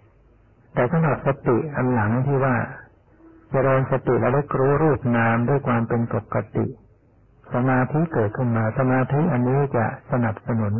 [0.00, 2.56] ๆ แต่สำหรับสติอันหลังที่ว่า
[3.50, 6.66] เจริญสติแล้วได้รู้รูปนามด้วยความเป็นปกติ
[7.54, 10.74] สมาธิเกิดขึ้นมา สมาธิอันนี้จะสนับสนุน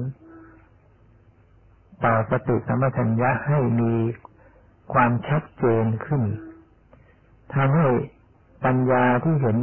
[2.05, 3.94] ต่อสติสัมปชัญญะให้มี
[4.92, 6.22] ความชัดเจนขึ้น
[7.55, 7.86] ทำให้
[8.64, 9.59] ปัญญาที่เห็น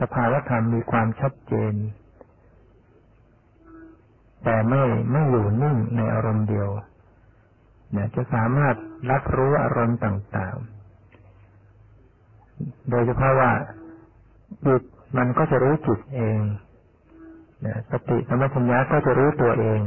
[0.00, 1.74] สภาวธรรมมีความชัดเจน
[4.44, 6.68] แต่ไม่ไม่อยู่นิ่งในอารมณ์เดียว
[7.92, 8.74] เนี่ยจะสามารถ
[9.10, 13.50] รับรู้อารมณ์ต่างๆ โดยเฉพาะว่า
[14.66, 14.82] จิต
[15.16, 16.38] มันก็จะรู้จิตเอง
[17.60, 19.80] เนี่ยสติสมัชัญญาก็จะรู้ตัวเอง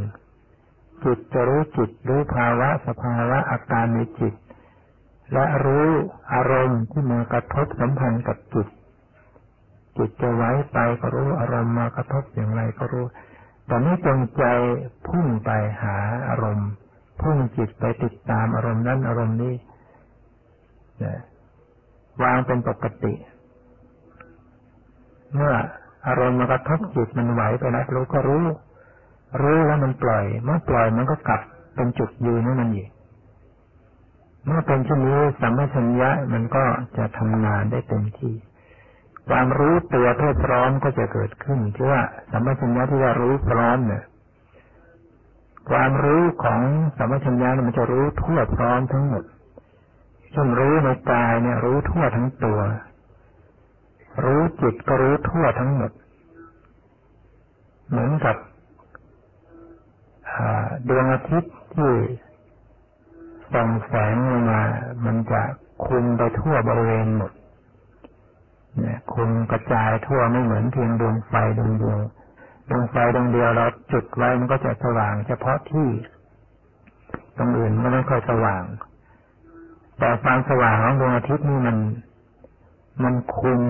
[1.04, 4.34] จิตจะรู้จิต รู้ภาวะ สภาวะอาการในจิต
[5.34, 5.88] และรู้
[6.34, 8.68] อารมณ์ที่มากระทบสัมพันธ์กับจิต
[10.00, 13.06] จิตจะไหวไปก็รู้อารมณ์มากระทบอย่างไรก็รู้
[13.68, 14.44] แต่ไม่จงใจ
[15.08, 15.50] พุ่งไป
[15.82, 15.96] หา
[16.30, 16.70] อารมณ์
[17.22, 19.54] พุ่งจิตไปติดตามอารมณ์นั้นอารมณ์นี้
[22.24, 23.14] วางเป็นปกติ
[25.34, 25.54] เมื่อ
[26.08, 28.46] อารมณ์มากระทบจิตมันไหวไปแล้วรู้ก็รู้
[29.42, 31.42] รู้แล้วมันปล่อย เมื่อปล่อยมันก็กลับ
[31.76, 32.90] เป็นจุดยืนของมันอีก
[34.46, 36.64] เมื่อเป็นเช่นนี้สัมมาชัญญะมันก็
[36.98, 38.34] จะทำงานได้เต็มที่
[39.28, 42.02] ความรู้ตัวทั่วพร้อมก็จะเกิดขึ้นที่ว่า
[42.32, 44.04] สัมมาชัญญะที่ว่ารู้พร้อมเนี่ย
[45.70, 46.62] ความรู้ของ
[46.98, 49.24] สัมมาชัญญะมันจะรู้ทั่วพร้อมทั้งหมด
[50.32, 52.60] เช่นรู้ในกายเนี่ย รู้ทั่วทั้งตัว
[54.24, 55.92] รู้จิตก็รู้ทั่วทั้งหมด
[57.90, 58.36] เหมือนกับ
[60.90, 61.92] ดวงอาทิตย์ที่
[63.54, 64.62] ส่องแสงลงมา
[65.06, 65.42] มันจะ
[65.86, 67.32] คุมไปทั่วบริเวณหมด
[68.86, 72.00] นี่ยคุมกระจายทั่วไม่เหมือนเพียงดวงไฟดวงเดียว
[72.70, 75.88] ดวงไฟดวงเดียวเราจุดไว้มันก็จะสว่าง เฉพาะที่
[77.38, 78.64] ตรงอื่นก็ไม่ค่อยสว่าง
[80.00, 81.78] แต่ความสว่างของดวงอาทิตย์นี่มัน
[83.04, 83.62] มันคุม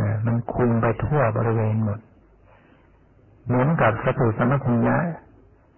[0.00, 1.98] นะมันคุมไปทั่วบริเวณหมด
[3.46, 4.96] เหมือนกับสติสมัชัญญะ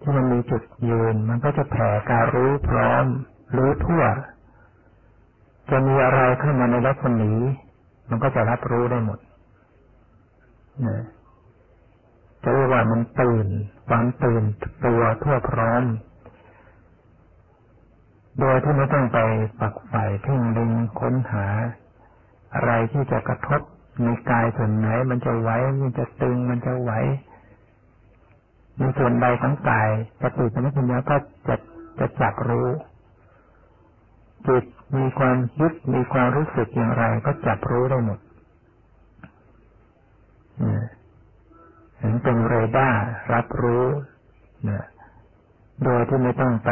[0.01, 3.05] ที่มันมีจุดยืน มันก็จะแผ่การรู้พร้อม
[3.55, 4.03] รู้ทั่ว
[5.69, 7.31] จะมีอะไรขึ้นมาในรัศมี
[8.09, 9.19] มันก็จะรับรู้ได้หมด
[10.85, 11.03] นะ
[12.41, 13.47] จะเรียกว่ามันตื่น
[13.89, 14.43] ความตื่น
[14.85, 15.83] ตัวทั่วพร้อม
[18.39, 19.19] โดยที่ไม่ต้องไป
[19.59, 21.45] ปักใฝ่เพ่งเล็งค้นหา
[22.55, 23.61] อะไรที่จะกระทบ
[24.03, 25.49] ในกายส่วนไหน มันจะไหว
[25.81, 26.91] มันจะตึงมันจะไหว
[28.77, 29.89] ในส่วนใดของกาย
[30.21, 31.15] สติสัมปชัญญะก็
[31.47, 31.55] จะ
[31.99, 32.67] จะจับรู้
[34.45, 34.63] จิต
[34.97, 38.19] มีความยึดมีความรู้สึกอย่างไร ก็จับรู้ได้หมด
[41.99, 43.01] เห็นเป็นเรดาร์
[43.33, 43.85] รับรู้
[44.69, 44.85] นะ
[45.83, 46.71] โดยที่ไม่ต้องไป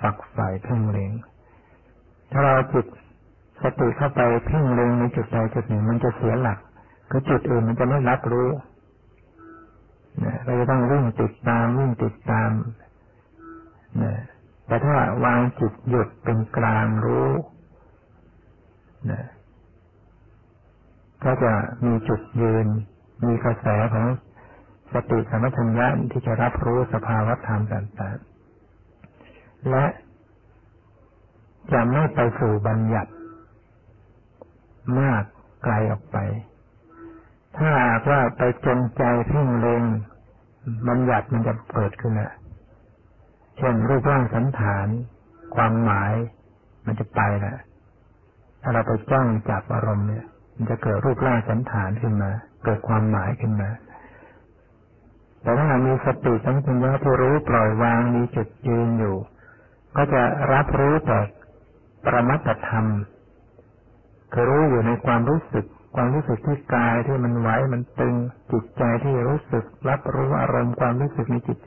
[0.00, 1.10] ฝักใฝ่เพ่งเล็ง
[2.30, 2.86] ถ้าเราจิต
[3.62, 6.58] สติเข้าไปเพ่งเล็งในจุดใดจุดหนึ่งมันจะเสียหลัก
[7.10, 8.48] คือจุดอื่นมันจะไม่รับรู้
[10.24, 12.50] นะเราจะต้องวิ่งติดตามวิ่งติดตาม
[14.02, 14.14] นะ
[14.66, 17.30] แต่ถ้าวางจิตหยุดเป็นกลางรู้
[19.10, 19.24] นะ
[21.24, 21.52] ก็จะ
[21.84, 22.66] มีจุดยืน
[23.26, 24.06] มีกระแสของ
[24.92, 29.84] สติสมัชัญญะที่จะรับรู้สภาวะธรรมต่างๆ และ
[31.72, 33.12] จะไม่ไปสู่บัญญัติ
[34.98, 35.22] มาก
[35.64, 36.18] ไกลออกไป
[37.56, 39.82] ถ้าหากว่าไปจงใจเพ่งเล็ง
[40.88, 42.30] บัญญัติมันจะเกิดขึ้นแหละ
[43.56, 44.86] เช่นรูปร่างสันฐาน
[45.54, 46.12] ความหมาย
[46.86, 47.56] มันจะไปแหละ
[48.62, 50.24] ถ้าเราไปจ้องจับอารมณ์เนี่ย
[50.56, 52.30] มันจะเกิดรูปร่างสันฐานขึ้นมา
[52.64, 53.70] เกิดความหมายขึ้นมา
[55.42, 59.16] แต่ถ้ามีสติสัมปชัญญะที่รู้ปล่อยวางมีจุดยืนอยู่
[59.96, 61.18] ก็จะรับรู้แต่
[62.04, 62.86] ประมัตธรรม
[64.32, 68.14] คือรู้อยู่ในความรู้สึก ความรู้สึกที่กายที่มันไหวมันตึง
[68.52, 71.58] จิตใจที่รู้สึก รับรู้อารมณ์ความรู้สึกในจิต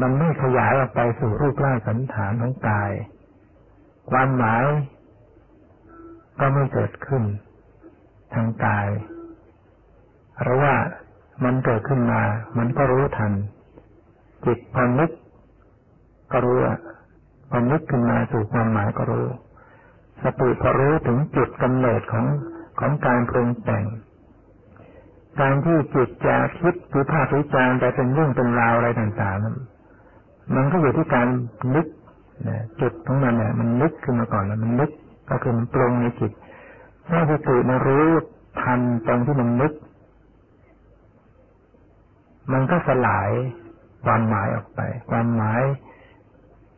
[0.00, 2.92] มันไม่ขยายออกไปสู่รูปร่างสันฐานของกาย
[4.10, 4.64] ความหมาย
[6.40, 7.22] ก็ไม่เกิดขึ้น
[8.34, 8.88] ทางกาย
[10.42, 10.74] หรือว่า
[11.44, 12.22] มันเกิดขึ้นมา
[12.58, 13.32] มันก็รู้ทัน
[14.46, 15.10] จิตพอนึก
[16.32, 16.58] ก็รู้
[17.50, 19.26] พอนึกขึ้นมาสู่ความหมายก็รู้
[20.22, 22.26] สติพอรู้ถึงจุดกำเนิดของ
[22.80, 23.84] ของการปรุงแต่ง
[25.40, 29.56] การที่จิตจะคิดหรือภาพวิจารณ์ไปเป็นเรื่องเป็นราวอะไรต่างๆนั้น
[30.54, 31.28] มันก็อยู่ที่การ
[31.74, 31.86] นึก
[32.48, 34.90] นะจุดของมันเนี่ยมันนึกขึ้นมาก่อนแล้วมันนึก
[35.30, 36.32] ก็คือมันปรุงในจิต
[37.08, 38.06] ถ้าสติมารู้
[38.60, 39.72] ทันตรงที่มันนึก
[42.52, 43.30] มันก็สลาย
[44.04, 44.80] ความหมายออกไป
[45.10, 45.62] ความหมาย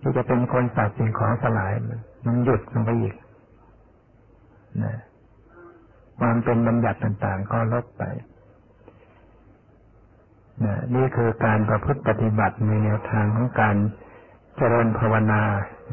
[0.00, 3.14] ที่จะเป็นคนสัตว์สิ่งของสลายมันมันหยุดลงไปอีก
[4.82, 4.94] นะ
[6.18, 8.02] ความเป็นบัญญัติต่าง ๆ ก็ลดไป
[10.64, 13.76] นะนี่คือการประพฤติปฏิบัติในแนวทางของการ
[14.56, 15.42] เจริญภาวนา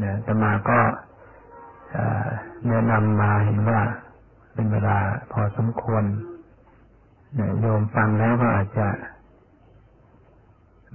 [0.04, 0.80] นะตมาก็
[2.68, 3.82] แนะนำมาเห็นว่า
[4.54, 4.98] เป็นเวลา
[5.32, 6.04] พอสมควร
[7.40, 8.88] นะโยมฟังแล้วก็อาจจะ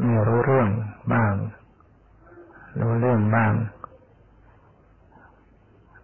[0.03, 0.69] ไม่รู้เรื่อง
[1.13, 1.33] บ้าง
[2.81, 3.53] รู้เรื่องบ้าง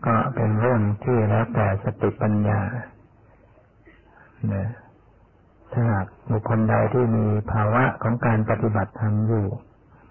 [0.07, 2.61] ก็เป็นเรื่องที่แล้วแต่สติปัญญา
[4.55, 4.67] นะ
[5.73, 9.47] ถ้าหากบุคคลใดที่มีภาวะของการปฏิบัติธรรมอยู่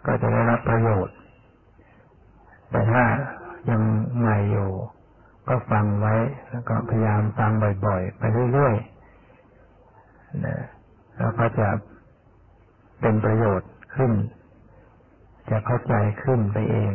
[0.05, 1.15] ก็จะได้รับประโยชน์
[2.71, 3.03] แต่ถ้า
[3.69, 3.81] ยัง
[4.17, 4.71] ใหม่อยู่
[5.47, 6.15] ก็ฟังไว้
[6.51, 7.51] แล้วก็พยายามฟัง
[7.85, 10.57] บ่อย ๆ ไปเรื่อยๆนะ
[11.17, 11.69] แล้วก็จะ
[13.01, 14.11] เป็นประโยชน์ขึ้น
[15.49, 15.93] จะเข้าใจ
[16.23, 16.93] ขึ้นไปเอง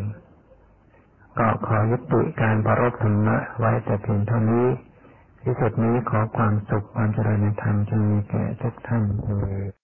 [1.39, 4.67] ก็ขอยุติการประรบธรรมะไว้แต่เพียงเท่านี้
[5.45, 9.39] ที่สุดนี้ขอความสุขความเจริญในธรรมจงมีแก่ทุกท่านเถิ
[9.71, 9.84] ด